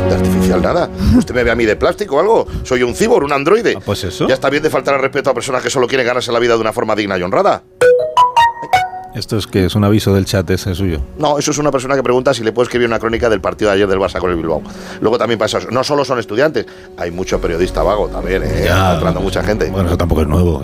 De 0.08 0.14
artificial 0.14 0.62
nada. 0.62 0.88
¿Usted 1.16 1.34
me 1.34 1.42
ve 1.44 1.50
a 1.50 1.54
mí 1.56 1.64
de 1.64 1.74
plástico 1.76 2.16
o 2.16 2.20
algo? 2.20 2.46
Soy 2.62 2.82
un 2.84 2.94
cibor, 2.94 3.24
un 3.24 3.32
androide. 3.32 3.74
Ah, 3.76 3.80
pues 3.84 4.04
eso. 4.04 4.28
Ya 4.28 4.34
está 4.34 4.48
bien 4.48 4.62
de 4.62 4.70
faltar 4.70 4.94
al 4.94 5.00
respeto 5.02 5.30
a 5.30 5.34
personas 5.34 5.62
que 5.62 5.70
solo 5.70 5.86
quieren 5.88 6.06
ganarse 6.06 6.30
la 6.30 6.38
vida 6.38 6.54
de 6.54 6.60
una 6.60 6.72
forma 6.72 6.94
digna 6.94 7.18
y 7.18 7.22
honrada. 7.22 7.62
Esto 9.14 9.36
es 9.36 9.46
que 9.46 9.64
es 9.64 9.74
un 9.74 9.84
aviso 9.84 10.14
del 10.14 10.26
chat 10.26 10.48
ese 10.50 10.74
suyo. 10.74 11.00
No, 11.18 11.38
eso 11.38 11.50
es 11.50 11.58
una 11.58 11.70
persona 11.70 11.96
que 11.96 12.02
pregunta 12.02 12.34
si 12.34 12.44
le 12.44 12.52
puedo 12.52 12.64
escribir 12.64 12.86
una 12.86 12.98
crónica 12.98 13.28
del 13.28 13.40
partido 13.40 13.70
de 13.70 13.76
ayer 13.76 13.88
del 13.88 13.98
Barça 13.98 14.18
con 14.18 14.30
el 14.30 14.36
Bilbao. 14.36 14.62
Luego 15.00 15.18
también 15.18 15.38
pasa 15.38 15.58
eso. 15.58 15.70
No 15.70 15.82
solo 15.82 16.04
son 16.04 16.18
estudiantes, 16.18 16.66
hay 16.96 17.10
mucho 17.10 17.40
periodista 17.40 17.82
vago 17.82 18.08
también, 18.08 18.42
¿eh? 18.44 18.64
Ya. 18.66 18.94
entrando 18.94 19.20
mucha 19.20 19.42
gente. 19.42 19.70
Bueno, 19.70 19.88
eso 19.88 19.96
tampoco 19.98 20.22
es 20.22 20.28
nuevo. 20.28 20.62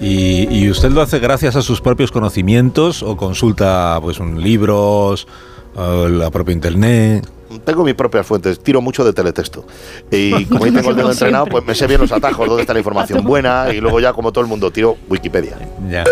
¿Y, 0.00 0.48
y 0.56 0.70
usted 0.70 0.90
lo 0.90 1.02
hace 1.02 1.18
gracias 1.18 1.56
a 1.56 1.62
sus 1.62 1.80
propios 1.80 2.12
conocimientos 2.12 3.02
o 3.02 3.16
consulta 3.16 3.98
pues 4.00 4.18
un 4.18 4.40
libros, 4.40 5.26
o 5.74 6.08
la 6.08 6.30
propia 6.30 6.52
internet? 6.52 7.28
Tengo 7.64 7.84
mis 7.84 7.94
propias 7.94 8.26
fuentes, 8.26 8.60
tiro 8.60 8.80
mucho 8.80 9.04
de 9.04 9.12
teletexto. 9.12 9.64
Y 10.10 10.44
como 10.46 10.64
ahí 10.64 10.70
tengo 10.70 10.90
el 10.90 10.96
dedo 10.96 11.10
entrenado, 11.10 11.46
pues 11.46 11.64
me 11.64 11.74
sé 11.74 11.86
bien 11.86 12.00
los 12.00 12.12
atajos, 12.12 12.46
dónde 12.48 12.62
está 12.62 12.72
la 12.72 12.80
información 12.80 13.24
buena 13.24 13.72
y 13.72 13.80
luego 13.80 14.00
ya 14.00 14.12
como 14.12 14.32
todo 14.32 14.42
el 14.42 14.48
mundo 14.48 14.70
tiro 14.70 14.96
Wikipedia. 15.08 15.56
Ya. 15.88 16.04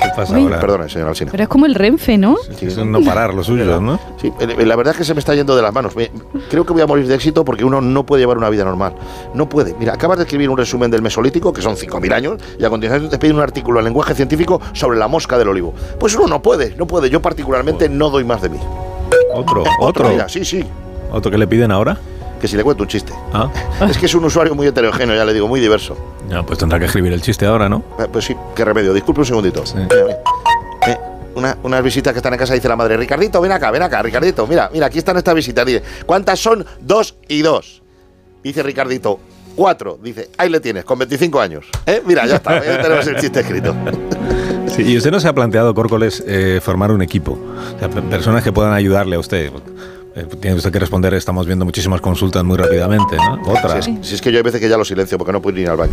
¿Qué 0.00 0.08
pasa 0.14 0.34
Uy. 0.34 0.44
ahora? 0.44 0.60
Perdone, 0.60 0.88
señor 0.88 1.08
Alsina. 1.08 1.30
Pero 1.32 1.42
es 1.42 1.48
como 1.48 1.66
el 1.66 1.74
Renfe, 1.74 2.16
¿no? 2.16 2.36
Sí, 2.56 2.66
es 2.66 2.76
un 2.76 2.92
no 2.92 3.02
parar 3.02 3.34
lo 3.34 3.42
suyo, 3.42 3.80
¿no? 3.80 3.98
Sí, 4.20 4.32
la 4.38 4.76
verdad 4.76 4.92
es 4.92 4.98
que 4.98 5.04
se 5.04 5.12
me 5.12 5.20
está 5.20 5.34
yendo 5.34 5.56
de 5.56 5.62
las 5.62 5.74
manos. 5.74 5.92
Creo 6.50 6.64
que 6.64 6.72
voy 6.72 6.82
a 6.82 6.86
morir 6.86 7.06
de 7.08 7.14
éxito 7.14 7.44
porque 7.44 7.64
uno 7.64 7.80
no 7.80 8.06
puede 8.06 8.22
llevar 8.22 8.38
una 8.38 8.48
vida 8.48 8.64
normal. 8.64 8.94
No 9.34 9.48
puede. 9.48 9.74
Mira, 9.78 9.94
acabas 9.94 10.18
de 10.18 10.24
escribir 10.24 10.50
un 10.50 10.56
resumen 10.56 10.90
del 10.90 11.02
Mesolítico, 11.02 11.52
que 11.52 11.62
son 11.62 11.74
5.000 11.76 12.12
años, 12.12 12.40
y 12.58 12.64
a 12.64 12.70
continuación 12.70 13.10
te 13.10 13.18
piden 13.18 13.36
un 13.36 13.42
artículo 13.42 13.80
en 13.80 13.86
lenguaje 13.86 14.14
científico 14.14 14.60
sobre 14.72 14.98
la 14.98 15.08
mosca 15.08 15.36
del 15.36 15.48
olivo. 15.48 15.74
Pues 15.98 16.14
uno 16.14 16.28
no 16.28 16.42
puede, 16.42 16.74
no 16.76 16.86
puede. 16.86 17.10
Yo 17.10 17.20
particularmente 17.20 17.88
no 17.88 18.10
doy 18.10 18.24
más 18.24 18.40
de 18.40 18.50
mí. 18.50 18.58
Otro, 19.38 19.64
otro. 19.80 20.08
mira, 20.10 20.28
sí, 20.28 20.44
sí. 20.44 20.64
¿Otro 21.10 21.30
que 21.30 21.38
le 21.38 21.46
piden 21.46 21.70
ahora? 21.70 21.96
Que 22.40 22.46
si 22.46 22.56
le 22.56 22.62
cuento 22.62 22.84
un 22.84 22.88
chiste. 22.88 23.12
Ah, 23.32 23.50
Es 23.88 23.98
que 23.98 24.06
es 24.06 24.14
un 24.14 24.24
usuario 24.24 24.54
muy 24.54 24.66
heterogéneo, 24.66 25.16
ya 25.16 25.24
le 25.24 25.34
digo, 25.34 25.48
muy 25.48 25.60
diverso. 25.60 25.96
ya, 26.30 26.42
pues 26.42 26.58
tendrá 26.58 26.78
que 26.78 26.84
escribir 26.86 27.12
el 27.12 27.20
chiste 27.22 27.46
ahora, 27.46 27.68
¿no? 27.68 27.82
Eh, 27.98 28.06
Pues 28.12 28.24
sí, 28.26 28.36
qué 28.54 28.64
remedio. 28.64 28.92
Disculpe 28.92 29.20
un 29.22 29.26
segundito. 29.26 29.64
Sí. 29.66 29.76
Eh, 29.78 30.96
una- 31.34 31.56
unas 31.62 31.82
visitas 31.82 32.12
que 32.12 32.18
están 32.18 32.32
en 32.32 32.38
casa 32.38 32.54
dice 32.54 32.68
la 32.68 32.76
madre, 32.76 32.96
Ricardito, 32.96 33.40
ven 33.40 33.52
acá, 33.52 33.70
ven 33.70 33.82
acá, 33.82 34.02
Ricardito, 34.02 34.46
mira, 34.46 34.70
mira, 34.72 34.86
aquí 34.86 34.98
están 34.98 35.16
estas 35.16 35.34
visitas. 35.34 35.64
Dice, 35.66 35.82
¿cuántas 36.06 36.38
son? 36.40 36.64
Dos 36.80 37.16
y 37.28 37.42
dos. 37.42 37.82
Dice 38.42 38.62
Ricardito, 38.62 39.18
cuatro. 39.56 39.98
Dice, 40.02 40.30
ahí 40.38 40.48
le 40.50 40.60
tienes, 40.60 40.84
con 40.84 40.98
25 40.98 41.40
años. 41.40 41.66
¿Eh? 41.86 42.02
Mira, 42.06 42.26
ya 42.26 42.36
está, 42.36 42.64
ya 42.64 42.80
tenemos 42.82 43.06
el 43.06 43.16
chiste 43.16 43.40
escrito. 43.40 43.74
Sí, 44.84 44.92
y 44.92 44.96
usted 44.96 45.10
no 45.10 45.20
se 45.20 45.28
ha 45.28 45.32
planteado, 45.34 45.74
Córcoles, 45.74 46.22
eh, 46.26 46.60
formar 46.62 46.90
un 46.92 47.02
equipo. 47.02 47.38
O 47.76 47.78
sea, 47.78 47.90
pe- 47.90 48.02
personas 48.02 48.42
que 48.42 48.52
puedan 48.52 48.72
ayudarle 48.72 49.16
a 49.16 49.18
usted. 49.18 49.50
Eh, 50.16 50.26
tiene 50.40 50.56
usted 50.56 50.72
que 50.72 50.78
responder, 50.78 51.12
estamos 51.14 51.46
viendo 51.46 51.64
muchísimas 51.64 52.00
consultas 52.00 52.42
muy 52.42 52.56
rápidamente, 52.56 53.16
¿no? 53.16 53.34
Otra. 53.52 53.80
Si 53.82 53.90
es, 53.92 54.06
si 54.08 54.14
es 54.16 54.20
que 54.20 54.32
yo 54.32 54.38
hay 54.38 54.42
veces 54.42 54.60
que 54.60 54.68
ya 54.68 54.76
lo 54.76 54.84
silencio 54.84 55.16
porque 55.18 55.32
no 55.32 55.40
puedo 55.42 55.58
ir 55.60 55.68
al 55.68 55.76
baño. 55.76 55.92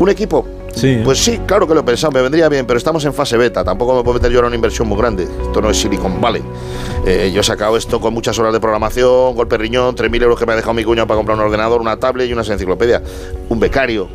¿Un 0.00 0.08
equipo? 0.08 0.46
Sí. 0.74 1.00
Pues 1.04 1.18
sí, 1.18 1.38
claro 1.46 1.68
que 1.68 1.74
lo 1.74 1.80
he 1.80 1.82
pensado, 1.84 2.10
me 2.12 2.22
vendría 2.22 2.48
bien, 2.48 2.66
pero 2.66 2.78
estamos 2.78 3.04
en 3.04 3.12
fase 3.12 3.36
beta. 3.36 3.62
Tampoco 3.62 3.94
me 3.94 4.02
puedo 4.02 4.14
meter 4.14 4.32
yo 4.32 4.38
en 4.40 4.46
una 4.46 4.54
inversión 4.56 4.88
muy 4.88 4.96
grande. 4.98 5.24
Esto 5.24 5.60
no 5.60 5.70
es 5.70 5.76
Silicon 5.76 6.20
Valley. 6.20 6.42
Eh, 7.06 7.30
yo 7.34 7.40
he 7.42 7.44
sacado 7.44 7.76
esto 7.76 8.00
con 8.00 8.14
muchas 8.14 8.38
horas 8.38 8.52
de 8.52 8.58
programación, 8.60 9.34
golpe 9.34 9.58
riñón, 9.58 9.94
3.000 9.94 10.22
euros 10.22 10.38
que 10.38 10.46
me 10.46 10.52
ha 10.54 10.56
dejado 10.56 10.72
mi 10.74 10.82
cuñado 10.82 11.06
para 11.06 11.18
comprar 11.18 11.36
un 11.38 11.44
ordenador, 11.44 11.80
una 11.80 11.98
tablet 11.98 12.28
y 12.28 12.32
unas 12.32 12.48
enciclopedias. 12.48 13.02
Un 13.48 13.60
becario. 13.60 14.08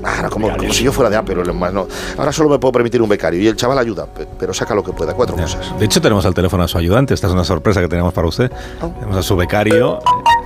Mm, 0.00 0.06
Ahora, 0.06 0.28
como, 0.30 0.56
como 0.56 0.72
si 0.72 0.84
yo 0.84 0.92
fuera 0.92 1.10
de 1.10 1.16
Apple, 1.16 1.40
Elon 1.42 1.56
Musk, 1.56 1.72
no. 1.72 1.86
Ahora 2.16 2.32
solo 2.32 2.48
me 2.50 2.58
puedo 2.58 2.72
permitir 2.72 3.00
un 3.02 3.08
becario 3.08 3.40
y 3.40 3.46
el 3.48 3.56
chaval 3.56 3.78
ayuda, 3.78 4.06
pe- 4.06 4.26
pero 4.38 4.52
saca 4.54 4.74
lo 4.74 4.82
que 4.82 4.92
pueda, 4.92 5.14
cuatro 5.14 5.36
cosas. 5.36 5.78
De 5.78 5.84
hecho, 5.84 6.00
tenemos 6.00 6.24
al 6.26 6.34
teléfono 6.34 6.62
a 6.64 6.68
su 6.68 6.78
ayudante. 6.78 7.14
Esta 7.14 7.26
es 7.26 7.32
una 7.32 7.44
sorpresa 7.44 7.80
que 7.80 7.88
tenemos 7.88 8.12
para 8.12 8.26
usted. 8.28 8.50
Tenemos 8.80 9.16
a 9.16 9.22
su 9.22 9.36
becario. 9.36 9.98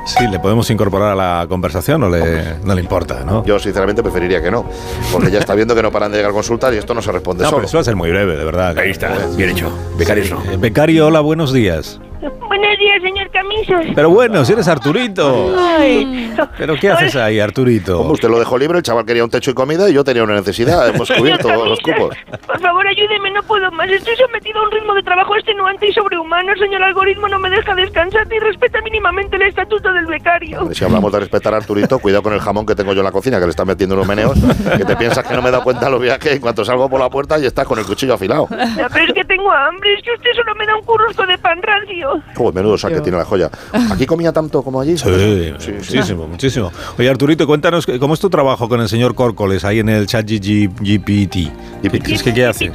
Sí, 0.07 0.27
¿le 0.27 0.41
podemos 0.41 0.69
incorporar 0.71 1.13
a 1.13 1.15
la 1.41 1.47
conversación 1.49 2.03
o 2.03 2.09
le, 2.09 2.57
no 2.65 2.75
le 2.75 2.81
importa, 2.81 3.23
no? 3.25 3.45
Yo, 3.45 3.59
sinceramente, 3.61 4.03
preferiría 4.03 4.43
que 4.43 4.51
no, 4.51 4.65
porque 5.13 5.31
ya 5.31 5.39
está 5.39 5.55
viendo 5.55 5.75
que 5.77 5.83
no 5.83 5.93
paran 5.93 6.11
de 6.11 6.19
llegar 6.19 6.33
consultas 6.33 6.75
y 6.75 6.79
esto 6.79 6.93
no 6.93 7.01
se 7.03 7.13
responde 7.13 7.45
No, 7.45 7.51
solo. 7.51 7.59
pero 7.59 7.69
eso 7.69 7.77
va 7.77 7.81
a 7.83 7.85
ser 7.85 7.95
muy 7.97 8.11
breve, 8.11 8.37
de 8.37 8.45
verdad. 8.45 8.77
Ahí 8.79 8.91
está, 8.91 9.13
bien 9.37 9.51
hecho. 9.51 9.71
Becarios 9.97 10.31
no. 10.31 10.43
Becario, 10.59 11.07
hola, 11.07 11.21
buenos 11.21 11.53
días. 11.53 12.01
Días, 12.83 13.01
señor 13.01 13.31
Camisas. 13.31 13.87
Pero 13.95 14.11
bueno, 14.11 14.45
si 14.45 14.53
eres 14.55 14.67
Arturito. 14.67 15.55
Ay, 15.57 16.35
¿Pero 16.59 16.75
qué 16.75 16.91
haces 16.91 17.15
ahí, 17.15 17.39
Arturito? 17.39 17.99
Como 17.99 18.11
usted 18.11 18.29
lo 18.29 18.41
dejó 18.41 18.59
libre, 18.59 18.79
el 18.79 18.83
chaval 18.83 19.07
quería 19.07 19.23
un 19.23 19.31
techo 19.31 19.53
y 19.53 19.55
comida 19.55 19.89
y 19.89 19.93
yo 19.95 20.03
tenía 20.03 20.25
una 20.25 20.35
necesidad. 20.35 20.89
Hemos 20.93 21.09
cubierto 21.09 21.49
los 21.65 21.79
cupos. 21.79 22.17
por 22.45 22.61
favor, 22.61 22.85
ayúdeme, 22.85 23.31
no 23.31 23.43
puedo 23.45 23.71
más. 23.71 23.89
Estoy 23.89 24.17
sometido 24.17 24.59
a 24.61 24.65
un 24.65 24.71
ritmo 24.73 24.95
de 24.95 25.03
trabajo 25.05 25.37
extenuante 25.37 25.87
y 25.89 25.93
sobrehumano. 25.93 26.57
Señor 26.57 26.83
algoritmo, 26.83 27.29
no 27.29 27.39
me 27.39 27.51
deja 27.51 27.73
descansar 27.77 28.27
ni 28.27 28.41
respeta 28.41 28.81
mínimamente 28.81 29.37
el 29.37 29.43
estatuto 29.43 29.93
del 29.93 30.07
becario. 30.07 30.59
Hombre, 30.63 30.75
Si 30.75 30.85
hablamos 30.85 31.13
de 31.13 31.21
respetar 31.21 31.55
a 31.55 31.59
Arturito, 31.59 32.01
cuidado 32.01 32.25
con 32.25 32.33
el 32.33 32.41
jamón 32.41 32.67
que 32.67 32.75
tengo 32.75 32.93
yo 32.95 33.01
en 33.01 33.05
la 33.05 33.13
cocina, 33.13 33.39
que 33.39 33.45
le 33.45 33.51
está 33.51 33.65
metiendo 33.65 33.95
unos 33.95 34.09
meneos, 34.09 34.37
que 34.77 34.85
te 34.85 34.97
piensas 34.97 35.25
que 35.25 35.35
no 35.37 35.43
me 35.43 35.51
he 35.51 35.53
dado 35.53 35.63
cuenta 35.63 35.89
los 35.89 36.01
viajes 36.03 36.33
en 36.33 36.41
cuanto 36.41 36.65
salgo 36.65 36.91
por 36.91 36.99
la 36.99 37.09
puerta 37.09 37.39
y 37.39 37.47
estás 37.47 37.65
con 37.65 37.79
el 37.79 37.85
cuchillo 37.87 38.15
afilado. 38.15 38.49
Ya, 38.77 38.89
pero 38.93 39.07
es 39.07 39.15
que 39.15 39.25
tengo 39.25 39.53
hambre, 39.53 39.95
es 39.95 40.03
que 40.03 40.11
usted 40.15 40.31
solo 40.35 40.53
me 40.57 40.67
da 40.67 40.75
un 40.75 40.83
currusco 40.83 41.25
de 41.27 41.39
pan 41.39 41.63
rancio. 41.63 42.21
Joder, 42.35 42.55
menudo 42.55 42.72
saque 42.79 43.01
tiene 43.01 43.19
la 43.19 43.25
joya. 43.25 43.51
¿Aquí 43.91 44.07
comía 44.07 44.33
tanto 44.33 44.63
como 44.63 44.81
allí? 44.81 44.97
Sí, 44.97 45.09
muchísimo, 45.75 46.27
muchísimo. 46.27 46.73
Oye, 46.99 47.09
Arturito, 47.09 47.47
cuéntanos 47.47 47.87
cómo 48.01 48.15
es 48.15 48.21
tu 48.21 48.31
trabajo 48.31 48.69
con 48.69 48.81
el 48.81 48.89
señor 48.89 49.15
Córcoles 49.15 49.65
ahí 49.65 49.81
en 49.81 49.89
el 49.89 50.07
chat 50.07 50.29
GPT. 50.29 51.37
¿Es 52.09 52.23
que 52.23 52.35
qué 52.35 52.47
hace? 52.47 52.73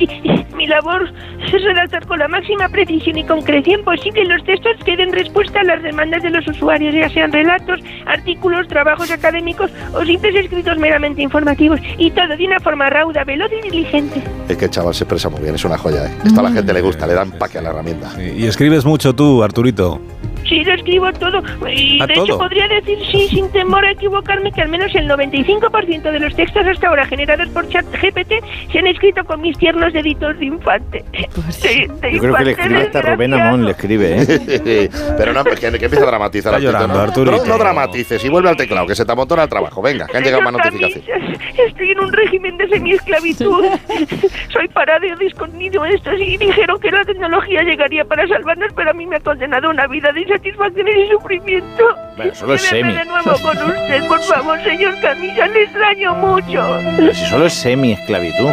Mi 0.67 0.73
labor 0.73 1.10
es 1.45 1.63
redactar 1.63 2.06
con 2.08 2.19
la 2.19 2.27
máxima 2.27 2.67
precisión 2.67 3.17
y 3.17 3.23
concreción 3.23 3.86
posible 3.86 4.25
los 4.25 4.43
textos 4.43 4.73
que 4.84 4.97
den 4.97 5.13
respuesta 5.13 5.62
a 5.62 5.63
las 5.63 5.82
demandas 5.82 6.21
de 6.21 6.30
los 6.30 6.45
usuarios, 6.45 6.93
ya 6.93 7.08
sean 7.10 7.32
relatos, 7.32 7.80
artículos, 8.06 8.67
trabajos 8.67 9.10
académicos 9.10 9.71
o 9.93 10.03
simples 10.03 10.36
escritos 10.36 10.77
meramente 10.77 11.21
informativos. 11.21 11.80
Y 11.97 12.12
todo 12.12 12.36
de 12.36 12.45
una 12.45 12.60
forma 12.60 12.89
rauda, 12.89 13.23
veloz 13.23 13.49
y 13.58 13.69
diligente. 13.69 14.21
Es 14.49 14.58
que 14.58 14.65
el 14.65 14.71
chaval 14.71 14.93
se 14.93 15.06
expresa 15.06 15.30
muy 15.30 15.39
bien, 15.39 15.56
es 15.56 15.63
una 15.63 15.77
joya, 15.77 16.06
¿eh? 16.06 16.17
Esto 16.25 16.41
a 16.41 16.43
la 16.43 16.51
gente 16.51 16.73
le 16.73 16.82
gusta, 16.82 17.08
le 17.08 17.13
dan 17.13 17.32
paque 17.32 17.60
a 17.60 17.62
la 17.62 17.69
herramienta. 17.69 18.12
¿Y 18.21 18.45
escribes 18.45 18.84
mucho 18.84 19.15
tú, 19.15 19.41
Arturito? 19.43 20.01
Sí, 20.47 20.63
lo 20.63 20.73
escribo 20.73 21.12
todo. 21.13 21.41
Y 21.69 21.99
¿Ah, 22.01 22.07
de 22.07 22.13
hecho 22.13 22.38
podría 22.38 22.67
decir, 22.67 22.97
sí, 23.12 23.27
sin 23.29 23.51
temor 23.51 23.83
a 23.86 23.91
equivocarme, 23.91 24.51
que 24.51 24.62
al 24.62 24.69
menos 24.69 24.93
el 24.95 25.07
95% 25.10 26.12
de 26.12 26.19
los 26.19 26.36
textos 26.36 26.65
hasta 26.65 26.88
ahora 26.88 27.05
generados 27.05 27.49
por 27.49 27.67
ChatGPT 27.67 28.33
se 28.71 28.79
han 28.79 28.88
escrito 28.88 29.23
con 29.25 29.41
mis 29.41 29.57
tiernos 29.57 29.91
deditos 29.93 30.38
de 30.39 30.45
infante. 30.45 31.03
De- 31.13 31.89
de 32.01 32.13
Yo 32.13 32.19
creo 32.21 32.36
que 32.36 32.43
le 32.45 32.51
infante 32.51 32.51
escribe 32.51 32.81
hasta 32.81 33.01
Rubén. 33.01 33.33
Amón, 33.33 33.65
le 33.65 33.71
escribe, 33.71 34.21
¿eh? 34.21 34.89
Pero 35.17 35.33
no, 35.33 35.43
que, 35.43 35.55
que 35.55 35.67
empieza 35.67 36.03
a 36.03 36.07
dramatizar. 36.07 36.53
Está 36.53 36.63
llorando. 36.65 36.99
Arturito. 36.99 37.38
No, 37.38 37.45
no 37.45 37.57
dramatices 37.57 38.23
y 38.23 38.29
vuelve 38.29 38.49
al 38.49 38.55
teclado, 38.57 38.88
que 38.88 38.95
se 38.95 39.05
te 39.05 39.12
amontona 39.12 39.43
el 39.43 39.49
trabajo. 39.49 39.81
Venga, 39.81 40.07
que 40.07 40.17
han 40.17 40.23
llegado 40.23 40.43
más 40.43 40.53
notificaciones. 40.53 41.39
Estoy 41.67 41.91
en 41.91 41.99
un 41.99 42.13
régimen 42.13 42.57
de 42.57 42.69
semiesclavitud. 42.69 43.65
Soy 44.53 44.67
parado 44.69 45.05
y 45.05 45.15
discontinuo 45.15 45.86
estos 45.86 46.19
y 46.19 46.38
dijeron 46.38 46.79
que 46.79 46.91
la 46.91 47.03
tecnología 47.03 47.63
llegaría 47.63 48.05
para 48.05 48.27
salvarnos, 48.27 48.71
pero 48.75 48.91
a 48.91 48.93
mí 48.93 49.05
me 49.05 49.17
ha 49.17 49.19
condenado 49.19 49.69
una 49.69 49.88
vida 49.88 50.12
de 50.12 50.21
insatisfacciones 50.38 50.95
y 50.95 51.12
sufrimiento. 51.12 51.84
Bueno, 52.15 52.36
solo 52.36 52.54
es 52.54 52.62
semi. 52.62 52.93
de 52.93 53.06
nuevo 53.06 53.32
con 53.41 53.58
usted, 53.58 54.08
por 54.08 54.21
favor, 54.21 54.63
señor 54.63 55.00
Camisa, 55.02 55.47
le 55.47 55.63
extraño 55.63 56.15
mucho. 56.15 56.80
Pero 56.97 57.13
si 57.13 57.26
solo 57.26 57.45
es 57.45 57.54
semi-esclavitud. 57.54 58.52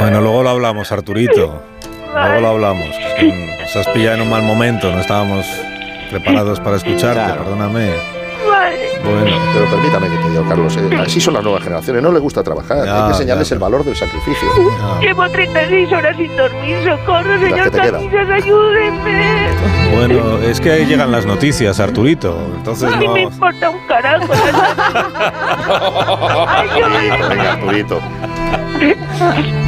Bueno, 0.00 0.20
luego 0.20 0.42
lo 0.42 0.50
hablamos, 0.50 0.90
Arturito. 0.92 1.62
Luego 2.14 2.40
lo 2.40 2.48
hablamos. 2.48 2.88
Es 2.88 3.14
que 3.14 3.56
Nos 3.60 3.76
has 3.76 3.88
pillado 3.88 4.16
en 4.16 4.22
un 4.22 4.30
mal 4.30 4.42
momento, 4.42 4.90
no 4.90 5.00
estábamos 5.00 5.46
preparados 6.10 6.60
para 6.60 6.76
escucharte, 6.76 7.38
perdóname. 7.38 7.90
Vale. 8.48 8.93
Bueno. 9.04 9.36
Pero 9.52 9.70
permítame 9.70 10.08
que 10.08 10.16
te 10.16 10.30
diga, 10.30 10.42
Carlos, 10.48 10.76
eh, 10.76 10.96
así 10.98 11.20
son 11.20 11.34
las 11.34 11.42
nuevas 11.42 11.62
generaciones, 11.62 12.02
no 12.02 12.10
les 12.12 12.22
gusta 12.22 12.42
trabajar, 12.42 12.84
Ya, 12.84 12.96
hay 12.96 13.02
que 13.04 13.08
enseñarles 13.10 13.48
ya, 13.48 13.54
el 13.54 13.60
valor 13.60 13.84
del 13.84 13.94
sacrificio. 13.96 14.48
Llevo 15.00 15.28
36 15.28 15.92
horas 15.92 16.16
sin 16.16 16.36
dormir, 16.36 16.76
socorro, 16.84 17.38
señor. 17.40 17.70
Camisas, 17.70 18.30
ayúdenme. 18.30 19.48
Bueno, 19.94 20.38
es 20.38 20.60
que 20.60 20.72
ahí 20.72 20.86
llegan 20.86 21.12
las 21.12 21.26
noticias, 21.26 21.78
Arturito. 21.80 22.36
Entonces 22.56 22.92
A 22.92 22.96
mí 22.96 23.06
me 23.08 23.22
no. 23.24 23.28
importa 23.30 23.70
un 23.70 23.86
carajo. 23.86 24.26
Venga, 27.28 27.52
Arturito. 27.52 28.00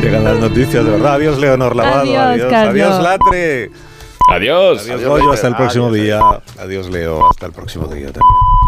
Llegan 0.02 0.24
las 0.24 0.38
noticias, 0.38 0.84
de 0.84 0.90
verdad. 0.90 1.14
Adiós, 1.14 1.38
Leonor 1.38 1.76
Lavado. 1.76 2.00
Adiós, 2.00 2.52
Adiós, 2.52 2.52
adiós, 2.52 3.02
Latre. 3.02 3.70
Adiós. 4.30 4.82
Adiós, 4.88 5.04
Goyo. 5.04 5.32
Hasta 5.32 5.48
el 5.48 5.56
próximo 5.56 5.92
día. 5.92 6.20
Adiós, 6.58 6.88
Leo. 6.88 7.28
Hasta 7.30 7.46
el 7.46 7.52
próximo 7.52 7.86
día 7.86 8.06
también. 8.06 8.65